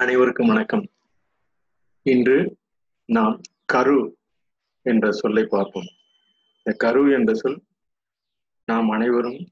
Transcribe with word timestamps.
அனைவருக்கும் 0.00 0.46
வணக்கம். 0.46 0.88
இன்று 2.02 2.56
நாம் 3.04 3.40
கரு 3.64 4.16
என்ற 4.82 5.12
சொல்லை 5.12 5.44
பார்ப்போம். 5.44 5.84
இந்த 6.56 6.72
கரு 6.78 7.12
என்ற 7.12 7.34
சொல் 7.34 7.62
நாம் 8.64 8.88
அனைவரும் 8.88 9.50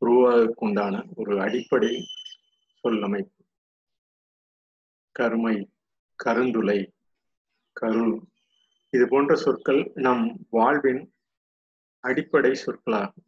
உருவாகக்குண்டான 0.00 1.06
ஒரு 1.14 1.40
அடிப்படை 1.40 2.08
சொல் 2.80 3.02
அமைப்பு. 3.02 3.44
கருமை 5.12 5.70
கருந்துளை 6.24 6.92
கரு. 7.72 8.22
இது 8.90 9.08
போன்ற 9.08 9.34
சொற்கள் 9.34 9.90
நம் 9.94 10.46
வாழ்வின் 10.50 11.14
அடிப்படை 12.00 12.50
சொற்களாகும். 12.50 13.26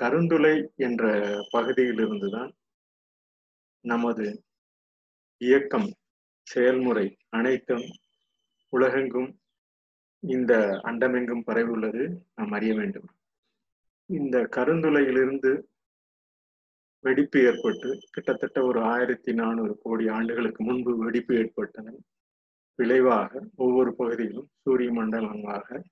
கருந்துளை 0.00 0.74
என்ற 0.74 1.20
பகுதியிலிருந்துதான் 1.52 2.56
நமது 3.84 4.44
இயக்கம் 5.40 5.88
செயல்முறை 6.42 7.16
அனைத்தும் 7.28 7.86
உலகெங்கும் 8.68 9.30
இந்த 10.22 10.80
அண்டமெங்கும் 10.82 11.46
பரவியுள்ளது 11.46 12.02
நாம் 12.34 12.52
அறிய 12.52 12.74
வேண்டும். 12.74 13.08
இந்த 14.06 14.48
கருந்துளையிலிருந்து 14.56 15.50
வெடிப்பு 17.00 17.40
ஏற்பட்டு 17.42 17.98
கிட்டத்தட்ட 18.10 18.62
ஒரு 18.62 18.80
ஆயிரத்தி 18.82 19.32
நானூறு 19.32 19.78
கோடி 19.78 20.08
ஆண்டுகளுக்கு 20.08 20.64
முன்பு 20.64 20.96
வெடிப்பு 20.96 21.34
ஏற்பட்டதன் 21.34 22.00
விளைவாக 22.74 23.42
ஒவ்வொரு 23.56 23.94
பகுதியிலும் 23.94 24.48
சூரிய 24.62 24.92
மண்டலமாக 24.92 25.84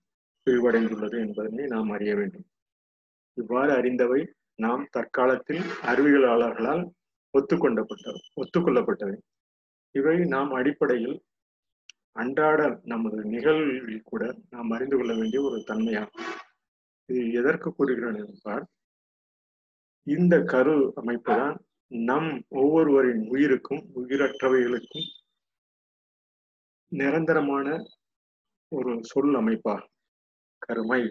விரிவடைந்துள்ளது 0.46 1.18
என்பதனை 1.18 1.66
நாம் 1.66 1.90
அறிய 1.90 2.14
வேண்டும். 2.14 2.46
இவ்வாறு 3.34 3.72
அறிந்தவை 3.72 4.26
நாம் 4.54 4.88
தற்காலத்தில் 4.90 5.64
அறிவியலாளர்களால் 5.82 6.84
ஒத்துக்கொண்டப்பட்டவை 7.36 8.20
ஒத்துக்கொள்ளப்பட்டவை. 8.36 9.16
இவை 9.90 10.24
நாம் 10.24 10.50
அடிப்படையில் 10.52 11.22
அன்றாட 12.12 12.80
நமது 12.84 13.24
நிகழ்வில் 13.24 14.02
கூட 14.04 14.34
நாம் 14.50 14.70
அறிந்து 14.70 14.96
கொள்ள 14.96 15.14
வேண்டிய 15.14 15.42
ஒரு 15.42 15.64
தன்மையாகும். 15.66 16.26
இது 17.06 17.32
எதற்கு 17.32 17.74
கூறுகிறேன் 17.74 18.26
என்றால் 18.26 18.66
இந்த 20.02 20.42
கரு 20.42 20.92
அமைப்பு 20.94 21.34
தான் 21.36 21.64
நம் 21.88 22.44
ஒவ்வொருவரின் 22.48 23.28
உயிருக்கும் 23.28 23.82
உயிரற்றவைகளுக்கும் 23.94 25.06
நிரந்தரமான 26.88 27.86
ஒரு 28.68 29.04
சொல் 29.04 29.34
அமைப்பாகும். 29.34 29.92
கருமை. 30.58 31.02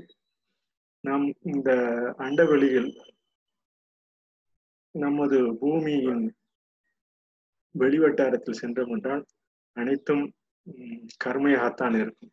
நாம் 1.00 1.34
இந்த 1.42 1.72
அண்டவெளியில் 2.18 2.92
நமது 5.04 5.38
பூமியின் 5.62 6.26
வெளிவட்டாரத்தில் 7.76 8.60
சென்றோம் 8.62 8.92
என்றால் 8.96 9.24
அனைத்தும் 9.78 10.24
கர்மையாகத்தான் 11.24 11.96
இருக்கும். 12.02 12.32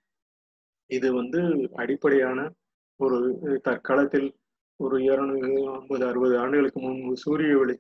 இது 0.91 1.09
வந்து 1.19 1.41
அடிப்படையான 1.83 2.39
ஒரு 3.01 3.19
தற்காலத்தில் 3.67 4.29
ஒரு 4.81 4.97
இருநூறு 5.09 5.51
ஐம்பது 5.73 6.05
அறுபது 6.11 6.35
ஆண்டுகளுக்கு 6.43 6.81
முன்பு 6.81 7.13
சூரிய 7.25 7.59
ஒளி 7.59 7.77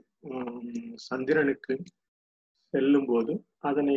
சந்திரனுக்கு 1.08 1.74
செல்லும் 2.74 3.08
போது 3.10 3.32
அதனை 3.68 3.94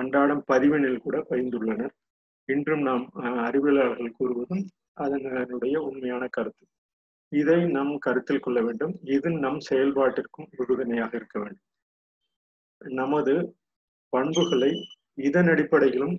அன்றாடம் 0.00 0.42
பதிவினில் 0.52 1.04
கூட 1.04 1.16
பகிர்ந்துள்ளனர் 1.30 1.94
இன்றும் 2.48 2.84
நாம் 2.88 3.04
அறிவியலாளர்கள் 3.46 4.18
கூறுவதும் 4.18 4.64
அதனுடைய 5.02 5.76
உண்மையான 5.88 6.24
கருத்து. 6.36 6.64
இதை 7.32 7.58
நாம் 7.76 7.92
கருத்தில் 7.98 8.44
கொள்ள 8.44 8.58
வேண்டும். 8.62 8.94
இது 9.16 9.28
நம் 9.44 9.60
செயல்பாட்டிற்கும் 9.70 10.48
உறுதுணையாக 10.56 11.12
இருக்க 11.16 11.36
வேண்டும். 11.38 11.66
நமது 12.80 13.34
பண்புகளை 14.12 14.72
இதன் 15.28 15.50
அடிப்படையிலும் 15.52 16.14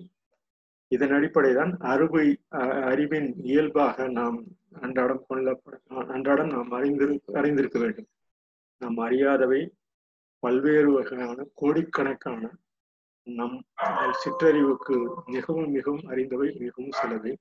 இதன் 0.90 1.14
அடிப்படைதான் 1.16 1.72
தான் 1.74 1.90
அறிவை 1.92 2.26
அறிவின் 2.90 3.28
இயல்பாக 3.50 4.06
நாம் 4.18 4.38
அன்றாடம் 4.84 5.22
கொள்ள 5.28 5.54
அன்றாடம் 6.14 6.50
நாம் 6.54 6.70
அறிந்திரு 6.78 7.14
அறிந்திருக்க 7.40 7.78
வேண்டும். 7.78 8.08
நாம் 8.80 8.98
அறியாதவை 9.06 9.60
பல்வேறு 10.42 10.90
வகையான 10.92 11.46
கோடிக்கணக்கான 11.60 12.42
நம் 13.26 13.56
சிற்றறிவுக்கு 14.22 14.96
மிகவும் 15.26 15.70
மிகவும் 15.76 16.06
அறிந்தவை 16.12 16.48
மிகவும் 16.64 16.94
சிலவை 17.00 17.32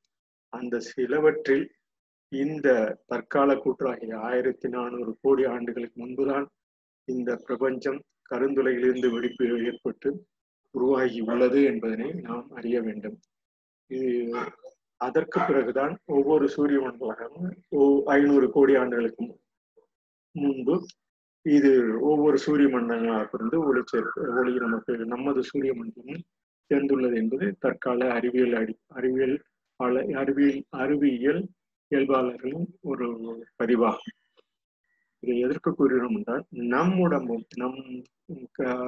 அந்த 0.54 0.82
சிலவற்றில் 0.90 1.66
இந்த 2.32 2.68
தற்கால 3.08 3.56
கூற்றாகிய 3.56 4.14
ஆயிரத்தி 4.28 4.68
நானூறு 4.68 5.12
கோடி 5.22 5.44
ஆண்டுகளுக்கு 5.46 5.98
முன்புதான் 6.02 6.46
இந்த 7.08 7.32
பிரபஞ்சம் 7.46 8.00
கருந்துளையிலிருந்து 8.32 9.08
வெடிப்பு 9.12 9.46
ஏற்பட்டு 9.62 10.10
உருவாகி 10.76 11.20
உள்ளது 11.22 11.60
என்பதனை 11.64 12.10
நாம் 12.22 12.48
அறிய 12.52 12.78
வேண்டும். 12.82 13.18
இது 13.90 14.12
அதற்கு 15.02 15.40
பிறகுதான் 15.40 15.94
ஒவ்வொரு 16.08 16.46
சூரிய 16.48 16.80
மண்டலமும் 16.80 17.52
ஐநூறு 18.12 18.48
கோடி 18.50 18.74
ஆண்டுகளுக்கு 18.76 19.26
முன்பு 20.36 20.76
இது 21.46 21.72
ஒவ்வொரு 22.02 22.38
சூரிய 22.38 22.68
மண்டலங்களாக 22.68 23.32
இருந்து 23.34 23.58
ஒளி 23.66 23.82
சேர்ப்பு 23.92 24.28
ஒளி 24.40 24.54
நமக்கு 24.58 24.94
நமது 25.06 25.42
சூரிய 25.44 25.72
மண்டலம் 25.74 26.22
சேர்ந்துள்ளது 26.72 27.16
என்பது 27.16 27.46
தற்கால 27.60 28.10
அறிவியல் 28.12 28.56
அடி 28.56 28.76
அறிவியல் 28.90 29.36
அறிவியல் 30.16 30.62
அறிவியல் 30.80 31.42
இயல்பாளர்களின் 31.92 32.68
ஒரு 32.82 33.08
பதிவாகும் 33.58 34.18
இதை 35.24 35.36
எதற்கு 35.40 35.70
கூறினோம் 35.72 36.16
என்றால் 36.16 36.44
நம் 36.74 36.96
உடம்பும் 37.00 37.44
நம் 37.56 37.80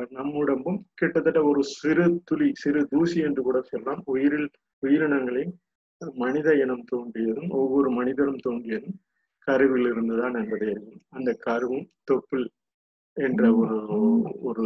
நம் 0.10 0.34
உடம்பும் 0.34 0.80
கிட்டத்தட்ட 0.94 1.40
ஒரு 1.44 1.62
சிறு 1.74 2.06
துளி 2.24 2.48
சிறு 2.54 2.82
தூசி 2.88 3.20
என்று 3.20 3.42
கூட 3.42 3.62
சொல்லலாம். 3.62 4.02
உயிரில் 4.06 4.48
உயிரினங்களின் 4.84 5.54
மனித 6.16 6.50
இனம் 6.56 6.86
தோன்றியதும் 6.92 7.52
ஒவ்வொரு 7.52 7.90
மனிதனும் 7.90 8.42
தோன்றியதும் 8.48 8.98
கருவில் 9.48 9.88
இருந்துதான் 9.88 10.36
என்பதை 10.36 10.68
அறியும் 10.70 11.04
அந்த 11.10 11.30
கருவும் 11.46 11.88
தொப்புள் 12.12 12.46
என்ற 13.18 13.44
ஒரு 13.56 13.78
ஒரு 14.42 14.66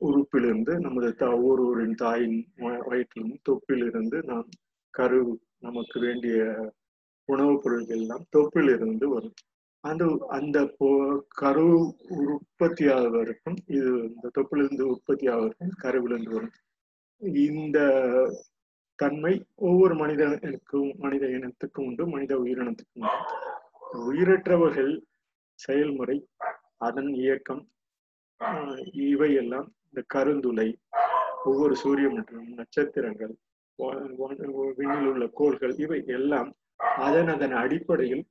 உறுப்பிலிருந்து 0.00 0.74
நமது 0.78 1.08
ஒவ்வொருவரின் 1.28 1.96
தாயின் 1.96 2.38
வயிற்றிலும் 2.84 3.40
தொப்பிலிருந்து 3.48 4.18
நாம் 4.22 4.48
கரு 4.94 5.20
நமக்கு 5.58 5.96
வேண்டிய 6.00 6.38
உணவுப் 7.32 7.62
பொருட்கள் 7.62 8.00
எல்லாம் 8.00 8.24
தொப்பில் 8.30 8.70
இருந்து 8.74 9.06
வரும். 9.08 9.36
அந்த 9.84 10.04
அந்த 10.38 10.58
கரு 11.40 11.66
உற்பத்தி 12.24 12.84
ஆவதற்கும் 12.96 13.58
இது 13.76 13.90
இந்த 14.08 14.30
தொப்பிலிருந்து 14.38 14.84
உற்பத்தி 14.94 15.26
ஆவதற்கும் 15.34 15.80
கருவிலிருந்து 15.84 16.34
வரும். 16.36 16.54
இந்த 17.46 17.78
தன்மை 18.98 19.34
ஒவ்வொரு 19.68 19.94
மனிதனுக்கும் 19.94 20.90
மனித 20.98 21.24
இனத்துக்கும் 21.36 21.86
உண்டு 21.88 22.04
மனித 22.06 22.32
உயிரினத்துக்கும் 22.44 23.04
உண்டு. 23.04 23.36
உயிரற்றவர்கள் 24.08 24.92
செயல்முறை 25.60 26.16
அதன் 26.86 27.10
இயக்கம் 27.22 27.62
இவையெல்லாம் 29.08 29.68
இந்த 29.88 30.02
கருந்துளை 30.14 30.68
ஒவ்வொரு 31.44 31.74
சூரிய 31.82 32.08
மற்றும் 32.16 32.48
நட்சத்திரங்கள் 32.58 33.34
விண்ணில் 34.78 35.08
உள்ள 35.10 35.26
கோள்கள் 35.38 35.74
இவை 35.84 35.98
எல்லாம் 36.16 36.50
அதன் 37.00 37.28
அதன் 37.28 37.54
அடிப்படையில் 37.54 38.24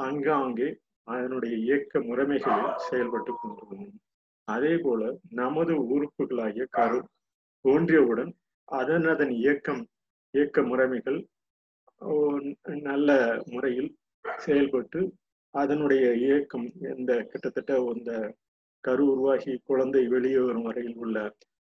அங்காங்கே 0.00 0.68
அதனுடைய 1.08 1.54
இயக்க 1.64 2.00
முறைமைகளில் 2.00 2.78
செயல்பட்டு 2.88 3.32
கொண்டுள்ளன 3.34 3.88
அதே 4.48 4.74
போல 4.76 5.02
நமது 5.32 5.74
உறுப்புகளாகிய 5.86 6.64
கரு 6.70 7.00
தோன்றியவுடன் 7.64 8.32
அதன் 8.68 9.06
அதன் 9.06 9.32
இயக்கம் 9.38 9.82
இயக்க 10.34 10.62
முறைமைகள் 10.62 11.18
நல்ல 12.82 13.10
முறையில் 13.46 13.90
செயல்பட்டு 14.38 15.00
அதனுடைய 15.54 16.04
இயக்கம் 16.22 16.66
இந்த 16.92 17.12
கிட்டத்தட்ட 17.24 17.72
இந்த 17.92 18.12
கரு 18.84 19.02
உருவாகி 19.04 19.52
குழந்தை 19.66 20.02
வெளியே 20.08 20.40
வரும் 20.40 20.62
வரையில் 20.62 20.96
உள்ள 20.96 21.18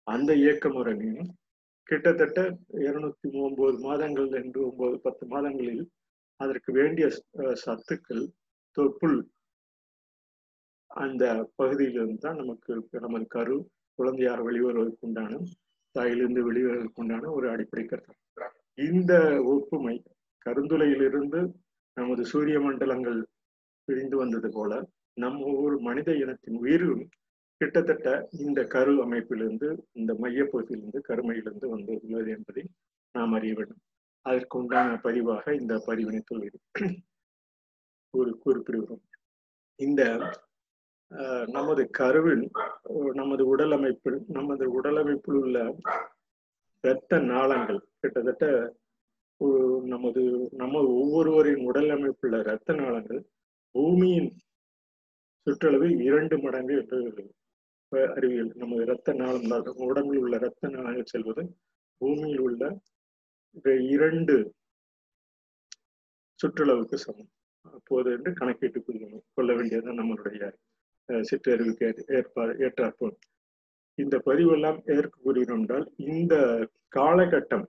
அந்த 0.07 0.31
இயக்க 0.35 0.67
முறைமையும் 0.69 1.29
கிட்டத்தட்ட 1.89 2.39
இருநூத்தி 2.81 3.27
ஒன்பது 3.39 3.77
மாதங்கள் 3.79 4.29
என்று 4.39 4.59
ஒன்பது 4.65 4.97
பத்து 4.97 5.23
மாதங்களில் 5.25 5.83
அதற்கு 6.39 6.71
வேண்டிய 6.71 7.05
சத்துக்கள் 7.63 8.23
தொப்புள் 8.77 9.17
அந்த 10.91 11.23
பகுதியிலிருந்து 11.55 12.23
தான் 12.23 12.39
நமக்கு 12.41 12.73
நமது 12.99 13.25
கரு 13.27 13.57
குழந்தையார் 13.99 14.45
வெளிவருவதற்கு 14.45 15.07
உண்டான 15.07 15.41
தாயிலிருந்து 15.95 16.41
வெளிவருவதற்கு 16.43 17.01
உண்டான 17.01 17.31
ஒரு 17.31 17.47
அடிப்படை 17.49 17.83
கருத்து 17.85 18.15
இந்த 18.77 19.13
ஒப்புமை 19.47 19.95
கருந்துளையிலிருந்து 20.45 21.39
நமது 21.97 22.23
சூரிய 22.25 22.57
மண்டலங்கள் 22.59 23.19
பிரிந்து 23.87 24.17
வந்தது 24.17 24.49
போல 24.49 24.73
நம் 25.17 25.39
ஒவ்வொரு 25.45 25.77
மனித 25.79 26.09
இனத்தின் 26.15 26.59
உயிரும் 26.59 27.03
கிட்டத்தட்ட 27.61 28.09
இந்த 28.31 28.63
கரு 28.63 28.93
அமைப்பிலிருந்து 29.05 29.69
இந்த 29.91 30.13
மையப்பகுதியிலிருந்து 30.13 30.99
கருமையிலிருந்து 31.07 31.67
வந்து 31.69 31.99
உள்ளது 32.03 32.29
என்பதை 32.31 32.63
நாம் 33.15 33.33
அறிய 33.33 33.53
வேண்டும். 33.53 33.81
அதற்கு 34.25 34.57
உண்டான 34.57 34.99
பதிவாக 35.03 35.53
இந்த 35.59 35.73
பதிவினை 35.87 36.21
தொழில் 36.25 36.59
ஒரு 38.13 38.31
குறிப்பிடுகிறோம். 38.45 39.03
இந்த 39.79 40.01
ஆஹ் 41.11 41.47
நமது 41.47 41.83
கருவில் 41.89 42.43
நமது 43.13 43.43
உடல் 43.47 43.71
அமைப்பில் 43.71 44.17
நமது 44.27 44.71
உடல் 44.71 44.97
அமைப்பில் 44.97 45.35
உள்ள 45.35 45.57
இரத்த 46.83 47.19
நாளங்கள் 47.19 47.79
கிட்டத்தட்ட 47.99 48.45
நமது 49.85 50.21
நம்ம 50.51 50.81
ஒவ்வொருவரின் 50.93 51.63
உடல் 51.65 51.89
அமைப்புள்ள 51.89 52.39
இரத்த 52.39 52.73
நாளங்கள் 52.73 53.21
பூமியின் 53.75 54.29
சுற்றளவில் 55.47 55.99
இரண்டு 56.01 56.37
மடங்கு 56.39 56.75
என்று 56.81 56.99
அறிவியல். 57.91 58.51
நமது 58.55 58.81
இரத்த 58.83 59.13
நாளம் 59.13 59.47
உடம்பில் 59.87 60.21
உள்ள 60.23 60.35
இரத்த 60.35 60.69
நாளங்கள் 60.69 61.11
செல்வது 61.13 61.43
பூமியில் 62.01 62.39
உள்ள 62.39 62.63
இரண்டு 63.93 64.35
சுற்றளவுக்கு 66.39 66.97
சமம். 66.97 67.31
அப்போது 67.65 68.09
என்று 68.11 68.31
கணக்கிட்டு 68.33 68.79
கொள்ளணும் 68.79 69.25
கொள்ள 69.33 69.49
வேண்டியதுதான் 69.53 69.99
நம்மளுடைய 70.01 70.43
சிற்றறிவுக்கு 71.23 71.87
ஏற்பா 71.87 72.15
ஏற்ப 72.17 72.45
ஏற்றாற்போல் 72.65 73.15
இந்த 73.97 74.15
பதிவெல்லாம் 74.25 74.79
ஏற்கக்கூறினோம் 74.93 75.61
என்றால் 75.61 75.87
இந்த 76.11 76.35
காலகட்டம் 76.95 77.65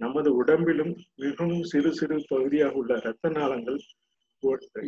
நமது 0.00 0.30
உடம்பிலும் 0.34 0.92
மிகவும் 1.14 1.62
சிறு 1.62 1.90
சிறு 1.92 2.16
பகுதியாக 2.28 2.74
உள்ள 2.74 2.92
இரத்த 2.96 3.30
நாளங்கள் 3.30 3.80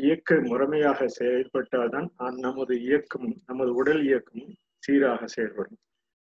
இயக்க 0.03 0.37
முறைமையாக 0.43 1.09
செயல்பட்டால்தான் 1.19 2.09
நமது 2.39 2.75
இயக்கமும் 2.81 3.37
நமது 3.47 3.73
உடல் 3.75 4.03
இயக்கமும் 4.05 4.55
சீராக 4.85 5.27
செயல்படும். 5.27 5.79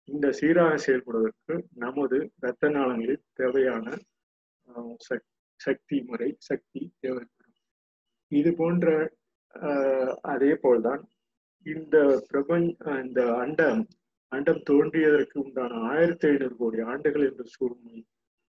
இந்த 0.03 0.31
சீராக 0.31 0.77
செயல்படுவதற்கு 0.77 1.63
நமது 1.75 2.31
இரத்த 2.41 2.69
நாளங்களில் 2.69 3.23
தேவையான 3.33 3.97
சக்- 5.09 5.29
சக்தி 5.55 6.01
முறை 6.01 6.35
சக்தி 6.39 6.93
தேவைப்படும். 6.99 7.53
இது 8.27 8.55
போன்ற 8.55 9.11
அதே 10.21 10.55
போல்தான் 10.55 11.07
இந்த 11.63 12.25
பிரபஞ்ச 12.27 13.01
இந்த 13.03 13.35
அண்டம் 13.35 13.87
அண்டம் 14.27 14.63
தோன்றியதற்கு 14.69 15.37
உண்டான 15.37 15.73
ஆயிரத்தி 15.73 16.27
ஐநூறு 16.27 16.55
கோடி 16.55 16.79
ஆண்டுகள் 16.81 17.29
என்று 17.29 17.45
சூழ்நிலை 17.45 18.05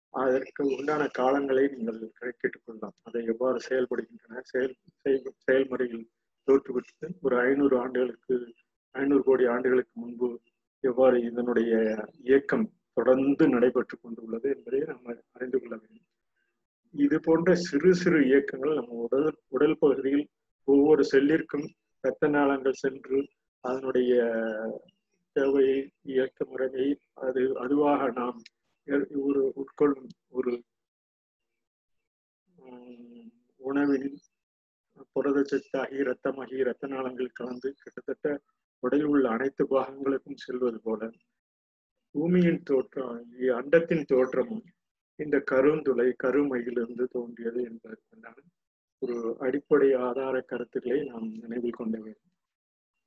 அதற்கு 0.09 0.65
உண்டான 0.65 1.07
காலங்களை 1.17 1.75
நீங்கள் 1.75 2.11
கணக்கிட்டுக் 2.13 2.61
கொள்ளலாம் 2.65 2.93
அதை 3.03 3.25
எவ்வாறு 3.25 3.59
செயல்படுகின்றன? 3.69 4.39
செயல் 4.43 4.75
செயல் 4.99 5.33
செயல்முறையில் 5.35 6.09
தோற்றுவிட்டு 6.47 7.07
ஒரு 7.21 7.39
ஐநூறு 7.39 7.79
ஆண்டுகளுக்கு 7.79 8.53
ஐநூறு 8.95 9.23
கோடி 9.23 9.45
ஆண்டுகளுக்கு 9.45 9.93
முன்பு 9.99 10.27
எவ்வாறு 10.83 11.17
இதனுடைய 11.23 11.71
இயக்கம் 12.23 12.65
தொடர்ந்து 12.97 13.43
நடைபெற்று 13.47 13.95
கொண்டுள்ளது 13.97 14.47
என்பதை 14.55 14.79
நம்ம 14.87 15.05
அறிந்து 15.31 15.57
கொள்ள 15.59 15.75
வேண்டும். 15.75 16.07
இது 16.93 17.17
போன்ற 17.19 17.51
சிறு 17.65 17.91
சிறு 17.93 18.19
இயக்கங்கள் 18.25 18.79
நம்ம 18.79 18.97
உடல் 19.05 19.27
உடல் 19.49 19.79
பகுதியில் 19.79 20.25
ஒவ்வொரு 20.67 21.03
செல்லிற்கும் 21.11 21.67
இரத்த 22.03 22.27
நாளங்கள் 22.29 22.81
சென்று 22.81 23.19
அதனுடைய 23.63 24.13
தேவையை 25.35 25.77
இயக்க 26.13 26.45
முறையை 26.45 26.87
அது 27.25 27.41
அதுவாக 27.63 28.09
நாம் 28.11 28.39
ஒரு 29.23 29.41
உட்கொள்ளும் 29.61 30.09
ஒரு 30.29 30.53
உம், 32.63 33.29
புரதச்சத்தாகி 35.15 35.95
இரத்தமாகி 36.03 36.55
இரத்த 36.63 36.87
நாளங்கள் 36.87 37.37
கலந்து 37.39 37.69
கிட்டத்தட்ட 37.77 38.27
உடலில் 38.83 39.09
உள்ள 39.13 39.25
அனைத்து 39.29 39.63
பாகங்களுக்கும் 39.69 40.41
செல்வது 40.45 40.79
போல 40.79 41.09
பூமியின் 42.15 42.63
தோற்றம் 42.63 43.19
அண்டத்தின் 43.57 44.05
தோற்றமும் 44.05 44.65
இந்த 45.19 45.37
கருந்துளை 45.51 46.07
கருமையிலிருந்து 46.23 47.05
தோன்றியது 47.07 47.59
என்பதற்கான 47.63 48.33
ஒரு 49.01 49.17
அடிப்படை 49.39 49.89
ஆதார 50.07 50.35
கருத்துக்களை 50.41 50.99
நாம் 51.03 51.27
நினைவில் 51.43 51.77
கொள்ள 51.77 51.93
வேண்டும். 51.97 52.33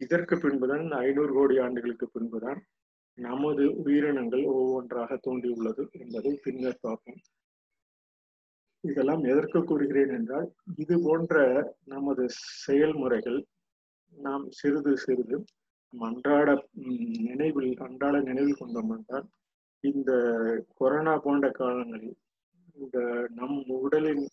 இதற்கு 0.00 0.34
பின்புதான் 0.36 0.86
ஐநூறு 1.06 1.32
கோடி 1.32 1.56
ஆண்டுகளுக்கு 1.58 2.06
பின்புதான் 2.08 2.60
நமது 3.18 3.64
உயிரினங்கள் 3.82 4.44
ஒவ்வொன்றாக 4.54 5.18
தோன்றியுள்ளது 5.26 5.82
என்பதை 6.00 6.32
பின்னர் 6.42 6.80
பார்ப்போம். 6.80 7.20
இதெல்லாம் 8.84 9.22
எதற்கு 9.24 9.60
கூறுகிறேன் 9.64 10.12
என்றால் 10.18 10.48
இது 10.76 10.94
போன்ற 11.02 11.34
நமது 11.84 12.24
செயல்முறைகள் 12.64 13.38
நாம் 14.16 14.44
சிறிது 14.50 14.92
சிறிது 14.96 15.36
அன்றாட 15.98 16.48
நினைவில் 17.22 17.76
அன்றாட 17.76 18.20
நினைவில் 18.20 18.58
கொண்டோம் 18.58 18.90
என்றால் 18.90 19.26
இந்த 19.80 20.12
கொரோனா 20.74 21.18
போன்ற 21.18 21.50
காலங்களில் 21.50 22.16
இந்த 22.74 22.98
நம் 23.34 23.64
உடலின் 23.66 24.24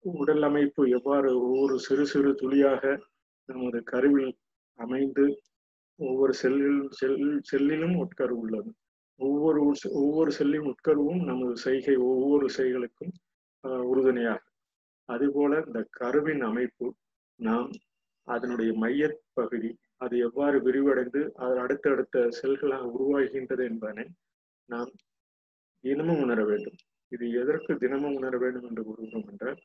உடல் 0.00 0.42
அமைப்பு 0.42 0.88
எவ்வாறு 0.88 1.40
ஒவ்வொரு 1.40 1.78
சிறு 1.78 2.06
சிறு 2.06 2.34
துளியாக 2.34 3.00
நமது 3.46 3.82
கருவில் 3.82 4.36
அமைந்து 4.78 5.42
ஒவ்வொரு 5.96 6.34
செல்லில் 6.34 6.88
செல் 6.90 7.42
செல்லிலும் 7.52 7.96
உட்கரு 7.96 8.30
உள்ளது. 8.30 8.70
ஒவ்வொரு 9.16 9.60
ஒவ்வொரு 9.92 10.32
செல்லின் 10.32 10.74
உட்கருவும் 10.74 11.22
நமது 11.24 11.56
செய்கை 11.56 11.96
ஒவ்வொரு 11.96 12.48
செய்களுக்கும் 12.56 13.12
உறுதுணையாகும் 13.64 13.88
உறுதுணையாக. 13.88 14.42
அதுபோல 15.04 15.62
இந்த 15.66 15.86
கருவின் 15.90 16.40
அமைப்பு 16.40 16.94
நாம் 17.40 17.70
அதனுடைய 18.28 18.72
மையப் 18.78 19.20
பகுதி 19.32 19.70
அது 20.04 20.16
எவ்வாறு 20.26 20.56
விரிவடைந்து 20.66 21.20
அதில் 21.42 21.62
அடுத்தடுத்த 21.64 22.26
செல்களாக 22.38 22.90
உருவாகின்றது 22.96 23.64
என்பதனை 23.70 24.06
நாம் 24.68 24.90
தினமும் 25.84 26.22
உணர 26.24 26.40
வேண்டும். 26.44 26.78
இது 27.12 27.24
எதற்கு 27.40 27.72
தினமும் 27.78 28.16
உணர 28.16 28.34
வேண்டும் 28.38 28.68
என்று 28.68 28.82
கூறுகிறோம் 28.84 29.28
என்றால் 29.32 29.58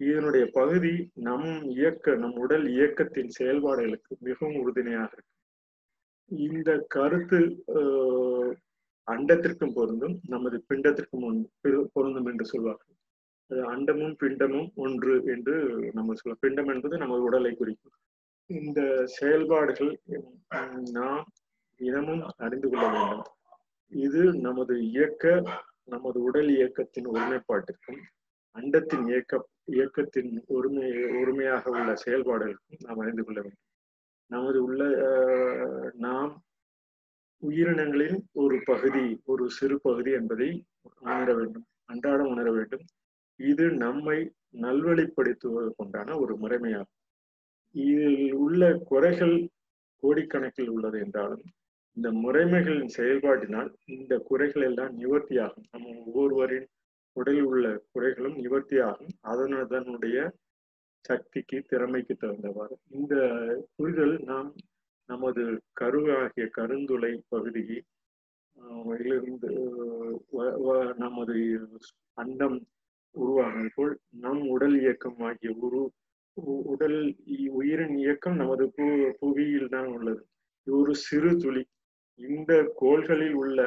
இதனுடைய 0.00 0.44
பகுதி 0.54 0.92
நம் 1.26 1.48
இயக்க 1.74 2.16
நம் 2.16 2.36
உடல் 2.42 2.66
இயக்கத்தின் 2.74 3.34
செயல்பாடுகளுக்கு 3.36 4.12
மிகவும் 4.20 4.58
உறுதுணையாக 4.60 5.10
இருக்கு. 5.14 5.32
இந்த 6.30 6.70
கருத்து 6.94 7.40
ஆஹ், 7.74 8.52
அண்டத்திற்கும் 9.08 9.74
பொருந்தும் 9.74 10.16
நமது 10.26 10.56
பிண்டத்திற்கும் 10.68 11.24
பொருந்தும் 11.94 12.28
என்று 12.32 12.46
சொல்வார்கள். 12.46 12.96
அது 13.50 13.62
அண்டமும் 13.72 14.16
பிண்டமும் 14.20 14.68
ஒன்று 14.84 15.14
என்று 15.34 15.54
நம்ம 15.92 16.14
சொல்ல 16.14 16.36
பிண்டம் 16.44 16.70
என்பது 16.74 16.94
நமது 16.98 17.22
உடலை 17.22 17.52
குறிக்கும். 17.54 17.96
இந்த 18.50 18.80
செயல்பாடுகள் 19.06 19.92
நாம் 20.96 21.24
தினமும் 21.80 22.24
அறிந்து 22.36 22.68
கொள்ள 22.68 22.86
வேண்டும். 22.92 23.28
இது 23.92 24.22
நமது 24.46 24.74
இயக்க 24.90 25.24
நமது 25.84 26.18
உடல் 26.22 26.50
இயக்கத்தின் 26.56 27.06
ஒருமைப்பாட்டிற்கும் 27.06 28.00
அண்டத்தின் 28.56 29.04
இயக்க 29.06 29.40
இயக்கத்தின் 29.76 30.30
ஒருமை 30.56 30.88
ஒருமையாக 31.20 31.70
உள்ள 31.70 31.90
செயல்பாடுகளுக்கும் 32.04 32.84
நாம் 32.86 32.98
அறிந்து 32.98 33.24
கொள்ள 33.24 33.38
வேண்டும். 33.40 33.64
நமது 34.30 34.58
உள்ள 34.64 34.82
நாம் 36.06 36.32
உயிரினங்களின் 37.42 38.18
ஒரு 38.42 38.56
பகுதி 38.66 39.04
ஒரு 39.24 39.44
சிறு 39.50 39.76
பகுதி 39.80 40.10
என்பதை 40.12 40.50
உணர 41.00 41.28
வேண்டும் 41.34 41.66
அன்றாடம் 41.84 42.30
உணர 42.34 42.48
வேண்டும். 42.52 42.84
இது 43.40 43.64
நம்மை 43.84 44.18
நல்வழிப்படுத்துவதற்குண்டான 44.64 46.16
ஒரு 46.20 46.34
முறைமையாகும். 46.42 46.93
இதில் 47.74 48.32
உள்ள 48.32 48.80
குறைகள் 48.84 49.48
கோடிக்கணக்கில் 50.02 50.68
உள்ளது 50.68 50.98
என்றாலும் 50.98 51.42
இந்த 51.92 52.10
முறைமைகளின் 52.10 52.88
செயல்பாட்டினால் 52.96 53.74
இந்த 53.86 54.18
குறைகள் 54.18 54.62
எல்லாம் 54.62 54.98
நிவர்த்தியாகும். 54.98 55.64
நம்ம 55.70 55.88
ஒவ்வொருவரின் 55.88 56.66
உடலில் 57.12 57.42
உள்ள 57.42 57.82
குறைகளும் 57.94 58.36
நிவர்த்தியாகும். 58.36 59.08
அதனுடைய 59.20 60.32
சக்திக்கு 61.00 61.60
திறமைக்கு 61.60 62.16
தகுந்தவாறு. 62.20 62.74
இந்த 62.90 63.14
புரிதல் 63.76 64.18
நாம் 64.18 64.54
நமது 65.06 65.62
கருவாகிய 65.80 66.48
கருந்துளை 66.56 67.20
பகுதியை 67.28 67.82
ஆஹ் 68.60 69.00
இலிருந்து 69.00 69.48
வ- 70.32 70.56
வ- 70.66 70.94
நமது 70.94 71.58
அண்டம் 72.14 72.66
உருவாகும் 73.10 73.70
போல் 73.74 73.98
நம் 74.10 74.48
உடல் 74.48 74.80
இயக்கம் 74.80 75.18
ஆகிய 75.18 75.52
உரு 75.60 75.90
உடல் 76.36 76.98
உயிரின் 77.50 77.96
இயக்கம் 77.96 78.36
நமது 78.36 78.64
பூ 78.76 78.84
புவியில் 79.20 79.68
தான் 79.68 79.86
உள்ளது. 79.86 80.22
ஒரு 80.66 80.92
சிறு 80.94 81.30
துளி. 81.36 81.62
இந்த 82.20 82.52
கோள்களில் 82.76 83.36
உள்ள 83.42 83.60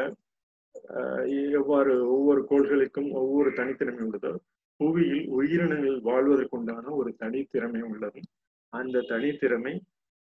எவ்வாறு 1.51 1.93
ஒவ்வொரு 2.09 2.41
கோள்களுக்கும் 2.49 3.09
ஒவ்வொரு 3.11 3.49
தனித்திறமை 3.49 4.01
உள்ளதோ 4.07 4.31
புவியில் 4.79 5.23
உயிரினங்கள் 5.27 5.99
வாழ்வதற்குண்டான 6.01 6.91
ஒரு 6.91 7.11
தனித்திறமை 7.19 7.81
உள்ளது. 7.81 8.19
அந்த 8.73 9.05
தனித்திறமை 9.09 9.73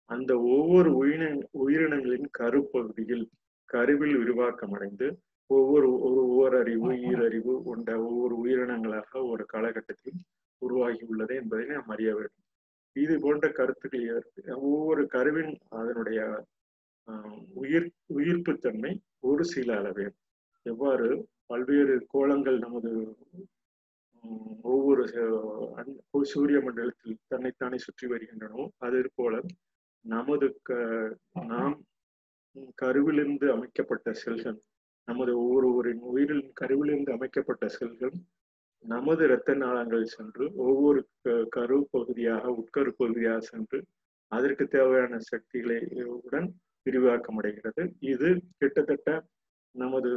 அந்த 0.09 0.31
ஒவ்வொரு 0.55 0.89
உயிரின 0.95 1.25
உயிரினங்களின் 1.63 2.27
கருப்பகுதியில் 2.39 3.25
கருவில் 3.69 4.17
விரிவாக்கம் 4.17 4.71
அடைந்து 4.71 5.07
ஒவ்வொரு 5.49 5.87
ஒரு 6.01 6.21
ஓரறிவு 6.37 6.89
ஈரறிவு 7.09 7.53
கொண்ட 7.63 7.89
ஒவ்வொரு 8.01 8.35
உயிரினங்களாக 8.43 9.21
ஒரு 9.29 9.43
காலகட்டத்தில் 9.45 10.19
உருவாகி 10.61 11.03
உள்ளது 11.11 11.33
என்பதை 11.41 11.65
நாம் 11.71 11.91
அறிய 11.95 12.11
வேண்டும். 12.15 12.43
இது 12.95 13.13
போன்ற 13.19 13.47
கருத்துக்கள் 13.49 14.05
ஒவ்வொரு 14.67 15.03
கருவின் 15.07 15.53
அதனுடைய 15.79 16.19
உயிர் 17.07 17.27
உயிர் 17.57 17.89
உயிர்ப்புத்தன்மை 18.17 18.91
ஒரு 19.29 19.43
சில 19.45 19.69
அளவே. 19.79 20.07
எவ்வாறு 20.65 21.07
பல்வேறு 21.45 21.95
கோலங்கள் 22.13 22.57
நமது 22.59 22.91
ஒவ்வொரு 24.71 25.03
சூரிய 26.31 26.57
மண்டலத்தில் 26.61 27.21
தன்னைத்தானே 27.27 27.77
சுற்றி 27.77 28.05
வருகின்றனோ 28.07 28.63
அது 28.77 28.99
போல 29.15 29.35
நமது 30.05 30.47
க 30.63 30.79
நாம் 31.47 31.75
கருவிலிருந்து 32.81 33.47
அமைக்கப்பட்ட 33.51 34.13
செல்கள் 34.13 34.57
நமது 35.07 35.31
ஒவ்வொருவரின் 35.39 36.01
உயிரின் 36.11 36.45
கருவிலிருந்து 36.61 37.11
அமைக்கப்பட்ட 37.11 37.65
செல்கள் 37.77 38.13
நமது 38.85 39.23
இரத்த 39.23 39.53
நாளங்கள் 39.55 40.03
சென்று 40.07 40.45
ஒவ்வொரு 40.57 40.99
கரு 41.49 41.77
பகுதியாக 41.91 42.51
உட்கரு 42.51 42.91
பகுதியாக 42.91 43.39
சென்று 43.39 43.79
அதற்கு 44.31 44.63
தேவையான 44.67 45.19
சக்திகளை 45.27 45.77
உடன் 46.17 46.47
விரிவாக்கம் 46.85 47.37
அடைகிறது 47.37 47.83
இது 48.05 48.29
கிட்டத்தட்ட 48.57 49.09
நமது 49.75 50.11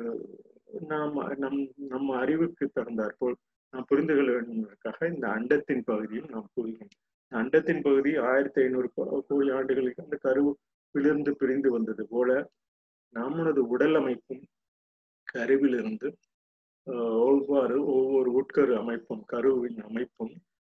நாம் 0.89 1.17
நம் 1.39 1.61
நம் 1.89 2.11
அறிவுக்கு 2.13 2.65
தகுந்தாற்போல் 2.69 3.37
நாம் 3.75 3.89
புரிந்து 3.89 4.15
கொள்ள 4.15 4.31
வேண்டுவதற்காக 4.33 5.09
இந்த 5.09 5.27
அண்டத்தின் 5.29 5.85
பகுதியும் 5.85 6.31
நாம் 6.31 6.49
கூறுகிறோம் 6.55 6.95
அண்டத்தின் 7.33 7.83
பகுதி 7.83 8.13
ஆயிரத்தி 8.25 8.61
ஐநூறு 8.61 8.89
கோடி 9.29 9.51
ஆண்டுகளுக்கு 9.51 10.05
அந்த 10.05 10.17
கரு 10.17 10.43
விழுந்து 10.95 11.33
பிரிந்து 11.37 11.71
வந்தது 11.71 12.05
போல 12.09 12.31
நம்மளது 13.15 13.61
உடல் 13.67 13.95
அமைப்பும் 13.95 14.43
கருவிலிருந்து 15.27 16.09
ஒவ்வாறு 16.87 17.77
ஒவ்வொரு 17.93 18.31
உட்கரு 18.33 18.73
அமைப்பும் 18.75 19.25
கருவின் 19.27 19.81
அமைப்பும் 19.83 20.35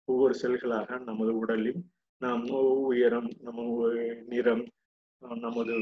ஒவ்வொரு 0.07 0.35
செல்களாக 0.41 0.99
நமது 1.05 1.33
உடலில் 1.37 1.81
நாம் 2.21 2.45
உயரம் 2.85 3.29
நம்ம 3.41 3.89
நிறம் 4.29 4.63
நமது 5.41 5.75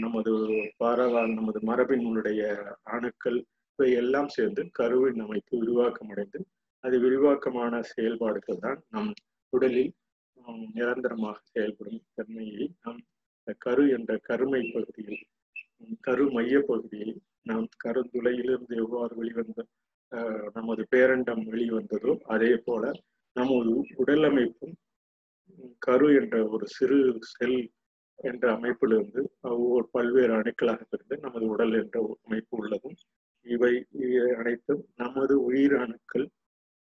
நமது 0.00 0.32
பரவ 0.76 1.22
நமது 1.30 1.60
மரபினுடைய 1.62 2.42
அணுக்கள் 2.88 3.38
இவை 3.78 3.90
எல்லாம் 3.94 4.28
சேர்ந்து 4.28 4.62
கருவின் 4.72 5.20
அமைப்பு 5.20 5.54
விரிவாக்கம் 5.58 6.10
அடைந்து 6.10 6.40
அது 6.84 6.96
விரிவாக்கமான 6.98 7.80
செயல்பாடுகள் 7.90 8.60
தான் 8.60 8.80
நம் 8.90 9.12
உடலில் 9.52 9.92
நிரந்தரமாக 10.74 11.38
செயல்படும் 11.52 12.02
தன்மையை 12.14 12.66
நாம் 12.80 13.00
கரு 13.58 13.84
என்ற 13.88 14.12
கருமை 14.22 14.62
பகுதியில் 14.70 15.22
கரு 16.00 16.24
மைய 16.30 16.58
பகுதியில் 16.68 17.16
நாம் 17.46 17.66
கருந்துளையிலிருந்து 17.84 18.76
எவ்வாறு 18.76 19.14
வெளிவந்த 19.14 19.64
நமது 20.52 20.82
பேரண்டம் 20.90 21.44
வெளிவந்ததோ 21.46 22.12
அதே 22.26 22.52
போல 22.56 22.84
நமது 23.36 23.72
உடல் 23.94 24.24
அமைப்பும் 24.24 24.74
கரு 25.78 26.08
என்ற 26.14 26.36
ஒரு 26.48 26.66
சிறு 26.66 26.98
செல் 27.30 27.60
என்ற 28.18 28.44
அமைப்பிலிருந்து 28.56 29.22
ஒவ்வொரு 29.50 29.86
பல்வேறு 29.92 30.32
அணுக்களாக 30.32 30.86
இருந்து 30.92 31.16
நமது 31.20 31.46
உடல் 31.46 31.74
என்ற 31.74 31.98
அமைப்பு 32.22 32.56
உள்ளதும் 32.56 32.96
இவை 33.46 33.72
அனைத்தும் 34.34 34.82
நமது 34.94 35.34
உயிர் 35.42 35.76
அணுக்கள் 35.76 36.26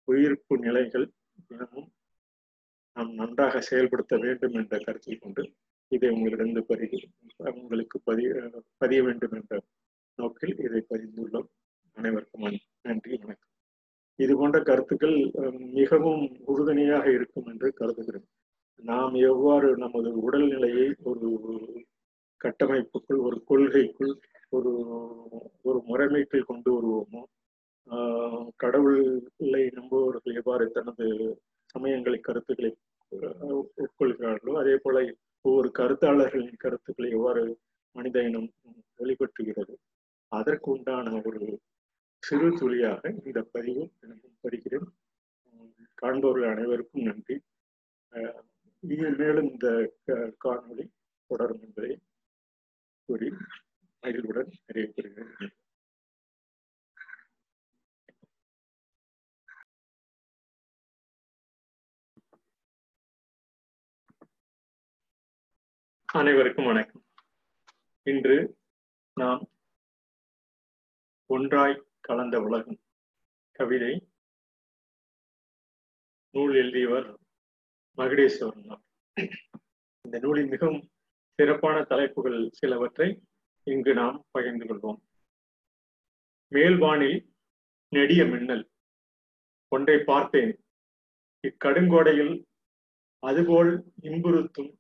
உயிர்ப்பு 0.09 0.55
நிலைகள் 0.59 1.07
தினமும் 1.49 1.91
நாம் 2.97 3.13
நன்றாக 3.15 3.61
செயல்படுத்த 3.61 4.17
வேண்டும் 4.17 4.53
என்ற 4.53 4.79
கருத்தில் 4.79 5.19
கொண்டு 5.19 5.45
இதை 5.93 6.11
உங்களிடம் 6.11 6.67
பதிவு 6.67 6.99
உங்களுக்கு 7.55 7.97
பதிய 8.05 8.29
பதிய 8.79 9.01
வேண்டும் 9.03 9.35
என்ற 9.35 9.55
நோக்கில் 10.19 10.57
இதை 10.67 10.81
பதிந்துள்ளோம் 10.91 11.49
அனைவருக்கும் 11.97 12.45
நன்றி 12.87 13.15
வணக்கம். 13.23 13.49
இது 14.19 14.33
போன்ற 14.37 14.59
கருத்துக்கள் 14.63 15.17
மிகவும் 15.79 16.25
உறுதுணையாக 16.45 17.07
இருக்கும் 17.11 17.49
என்று 17.53 17.69
கருதுகிறேன். 17.73 18.27
நாம் 18.85 19.15
எவ்வாறு 19.31 19.69
நமது 19.77 20.11
உடல்நிலையை 20.23 20.87
ஒரு 21.03 21.29
கட்டமைப்புக்குள் 22.41 23.21
ஒரு 23.21 23.37
கொள்கைக்குள் 23.51 24.15
ஒரு 24.53 24.73
ஒரு 25.63 25.79
முறைமைக்குள் 25.91 26.49
கொண்டு 26.51 26.71
வருவோமோ 26.75 27.23
கடவுளை 28.57 29.63
நம்புபவர்கள் 29.79 30.39
எவ்வாறு 30.41 30.65
தனது 30.71 31.07
சமயங்களை 31.75 32.19
கருத்துக்களை 32.21 32.71
உட்கொள்கிறார்களோ 33.85 34.55
அதே 34.55 34.75
போல 34.77 34.99
ஒவ்வொரு 35.45 35.69
கருத்தாளர்களின் 35.79 36.63
கருத்துக்களை 36.65 37.09
எவ்வாறு 37.11 37.43
மனித 37.97 38.19
இனம் 38.23 38.51
வெளிப்பற்றுகிறது 38.99 39.75
அதற்கு 40.39 40.71
உண்டான 40.71 41.11
ஒரு 41.25 41.41
சிறு 42.19 42.49
துளியாக 42.59 43.15
இந்த 43.25 43.41
பதிவு 43.53 43.83
படிக்கிறேன். 44.43 44.87
காண்பவர்கள் 46.03 46.51
அனைவருக்கும் 46.51 47.03
நன்றி. 47.03 47.37
மேலும் 48.81 49.51
இந்த 49.51 49.69
காணொளி 50.45 50.85
தொடரும் 51.27 51.63
என்பதை 51.63 51.93
கூறி 53.07 53.29
மகிழ்வுடன் 54.01 54.53
நிறைவு 54.67 55.15
அனைவருக்கும் 66.21 66.65
வணக்கம். 66.65 67.05
இன்று 68.03 68.37
நாம் 69.21 69.43
ஒன்றாய் 71.35 71.87
கலந்த 72.01 72.41
உலகம். 72.41 72.81
கவிதை. 73.53 74.09
நூல் 76.31 76.55
எழுதியவர் 76.55 77.19
மகுடேஸ்வரன் 77.97 78.81
இந்த 80.03 80.19
நூலின் 80.19 80.49
மிகவும் 80.49 80.91
சிறப்பான 81.35 81.83
தலைப்புகள் 81.83 82.51
சிலவற்றை 82.51 83.23
இங்கு 83.63 83.95
நாம் 83.95 84.27
பகிர்ந்து 84.31 84.65
கொள்வோம். 84.65 85.01
மேல்வானில் 86.51 87.29
நெடிய 87.89 88.25
மின்னல். 88.25 88.71
ஒன்றை 89.69 90.05
பார்த்தேன். 90.05 90.65
இக்கடுங்கோடையில் 91.49 92.45
அதுபோல் 93.19 93.85
இன்புறுத்தும் 94.03 94.79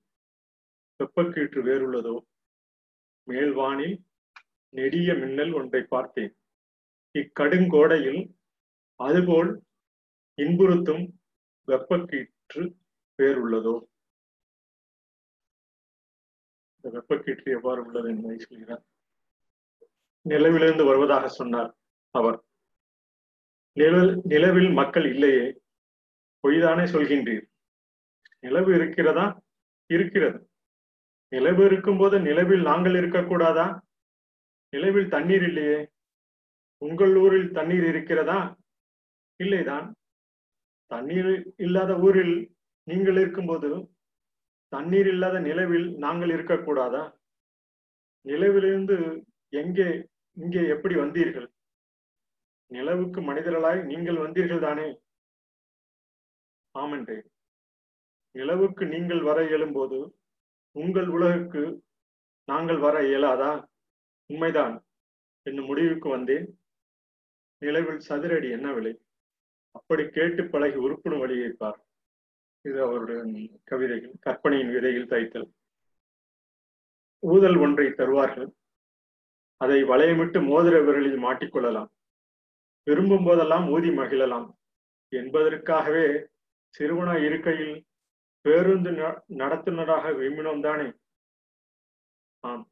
வெப்பக்கீற்று 0.98 1.62
வேறுள்ளதோ? 1.62 2.18
மேல்வானில் 3.26 3.98
நெடிய 4.68 5.14
மின்னல் 5.14 5.52
ஒன்றை 5.52 5.82
பார்த்தேன். 5.82 6.36
இக்கடுங்கோடையில் 7.18 8.30
அதுபோல் 8.96 9.62
இன்புறுத்தும் 10.36 11.08
வெப்பக்கீற்று 11.66 12.74
வேறுள்ளதோ? 13.18 13.80
இந்த 16.80 16.98
வெப்பக்கீற்று 16.98 17.44
எவ்வாறு 17.44 17.84
உள்ளது 17.84 18.08
என்பதை 18.08 18.38
சொல்கிறார். 18.38 18.84
நிலவிலிருந்து 20.28 20.86
வருவதாக 20.86 21.28
சொன்னார் 21.28 21.76
அவர். 22.10 22.44
நிலவில் 23.72 24.20
நிலவில் 24.24 24.70
மக்கள் 24.70 25.04
இல்லையே 25.04 25.60
பொய்தானே 26.42 26.84
சொல்கின்றீர். 26.84 27.46
நிலவு 28.40 28.74
இருக்கிறதா? 28.74 29.42
இருக்கிறது. 29.86 30.50
நிலவு 31.28 31.64
இருக்கும்போது 31.64 32.20
நிலவில் 32.20 32.62
நாங்கள் 32.62 32.92
இருக்கக்கூடாதா? 32.92 33.80
நிலவில் 34.70 35.08
தண்ணீர் 35.08 35.42
இல்லையே 35.42 35.91
உங்கள் 36.86 37.14
ஊரில் 37.16 37.50
தண்ணீர் 37.52 37.86
இருக்கிறதா? 37.88 38.38
இல்லைதான். 39.40 39.86
தண்ணீர் 40.90 41.32
இல்லாத 41.56 41.92
ஊரில் 42.06 42.36
நீங்கள் 42.88 43.18
இருக்கும்போது 43.22 43.70
தண்ணீர் 44.72 45.06
இல்லாத 45.06 45.36
நிலவில் 45.38 45.86
நாங்கள் 45.96 46.28
இருக்கக்கூடாதா? 46.28 47.02
நிலவிலிருந்து 48.26 48.96
எங்கே 49.52 49.88
இங்கே 50.36 50.62
எப்படி 50.74 50.94
வந்தீர்கள்? 50.94 51.48
நிலவுக்கு 52.70 53.20
மனிதர்களாய் 53.20 53.80
நீங்கள் 53.84 54.16
வந்தீர்கள் 54.16 54.64
தானே 54.66 54.86
ஆமன்றே. 56.74 57.18
நிலவுக்கு 58.34 58.84
நீங்கள் 58.86 59.22
வர 59.22 59.38
இயலும்போது 59.48 59.98
உங்கள் 60.76 61.08
உலகுக்கு 61.08 61.62
நாங்கள் 62.48 62.78
வர 62.78 62.96
இயலாதா? 63.08 63.50
உண்மைதான். 64.30 64.74
என்னும் 65.46 65.64
முடிவுக்கு 65.64 66.08
வந்தேன். 66.08 66.46
நிலவில் 67.62 68.02
சதுரடி 68.08 68.50
என்ன 68.50 68.72
விலை? 68.72 69.00
அப்படி 69.70 70.08
கேட்டு 70.08 70.48
பழகி 70.48 70.76
உறுப்பினும் 70.76 71.18
வழியை 71.18 71.50
பார். 71.50 71.86
இது 72.60 72.82
அவருடைய 72.82 73.48
கவிதைகள் 73.64 74.14
கற்பனையின் 74.20 74.72
விதையில் 74.72 75.08
தைத்தல். 75.08 75.52
ஊதல் 77.20 77.56
ஒன்றை 77.56 77.92
தருவார்கள். 77.92 78.50
அதை 79.56 79.84
வளையமிட்டு 79.84 80.38
மோதிர 80.46 80.84
விரலில் 80.84 81.24
மாட்டிக்கொள்ளலாம் 81.24 81.90
விரும்பும் 82.84 83.24
போதெல்லாம் 83.24 83.68
ஊதி 83.68 83.88
மகிழலாம். 83.88 84.48
என்பதற்காகவே 85.08 86.26
சிறுவனா 86.78 87.24
இருக்கையில் 87.24 87.86
பேருந்து 88.40 88.90
நடத்துனராக 89.28 90.10
விரும்பினோம் 90.12 90.62
தானே? 90.62 90.92
ஆம். 92.40 92.70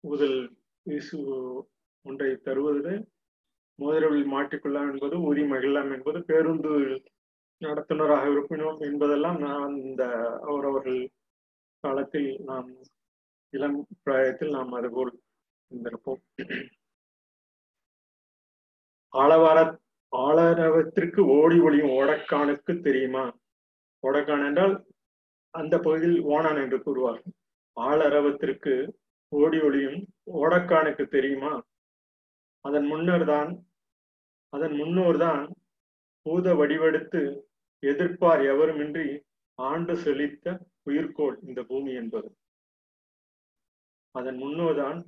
ஊதல் 0.00 0.56
வீசு 0.82 1.18
ஒன்றை 2.02 2.36
தருவது 2.36 2.92
மோதிரவில் 3.78 4.26
மாட்டிக்கொள்ளலாம் 4.32 4.92
என்பது 4.92 5.20
ஊதி 5.20 5.42
மகிழலாம் 5.42 5.90
என்பது 5.94 6.24
பேருந்து 6.24 6.72
நடத்துனராக 7.62 8.24
இருப்பினோம் 8.32 8.78
என்பதெல்லாம் 8.78 9.38
நான் 9.38 9.74
இந்த 9.76 10.04
அவரவர்கள் 10.42 11.10
காலத்தில் 11.80 12.40
நாம் 12.44 12.70
இளம் 13.52 13.86
பிராயத்தில் 14.02 14.50
நாம் 14.50 14.72
அதுபோல் 14.72 15.12
இருந்திருப்போம். 15.70 16.20
ஆளவார 19.12 19.58
ஆளரவத்திற்கு 20.12 21.20
ஓடி 21.40 21.58
ஒளியும் 21.60 21.88
ஓடக்கானுக்கு 21.88 22.80
தெரியுமா? 22.80 23.24
ஓடக்கான் 24.02 24.44
என்றால் 24.46 24.74
அந்த 25.54 25.78
பகுதியில் 25.78 26.20
ஓனான் 26.20 26.56
என்று 26.56 26.78
கூறுவார்கள். 26.78 27.34
ஆளரவத்திற்கு 27.76 28.74
ஓடி 29.28 29.60
ஒளியும் 29.60 29.98
ஓடக்கானுக்கு 30.34 31.04
தெரியுமா? 31.08 31.52
அதன் 32.64 32.86
முன்னர் 32.92 33.24
தான் 33.24 33.50
அதன் 34.52 34.74
முன்னோர் 34.80 35.18
தான் 35.26 35.44
பூத 36.26 36.54
வடிவெடுத்து 36.60 37.22
எதிர்ப்பார் 37.82 38.42
எவருமின்றி 38.52 39.06
ஆண்டு 39.58 39.94
செழித்த 40.04 40.46
உயிர்கோள் 40.88 41.36
இந்த 41.48 41.60
பூமி 41.70 41.92
என்பது. 42.00 42.28
அதன் 44.14 44.38
முன்னோர்தான் 44.42 44.98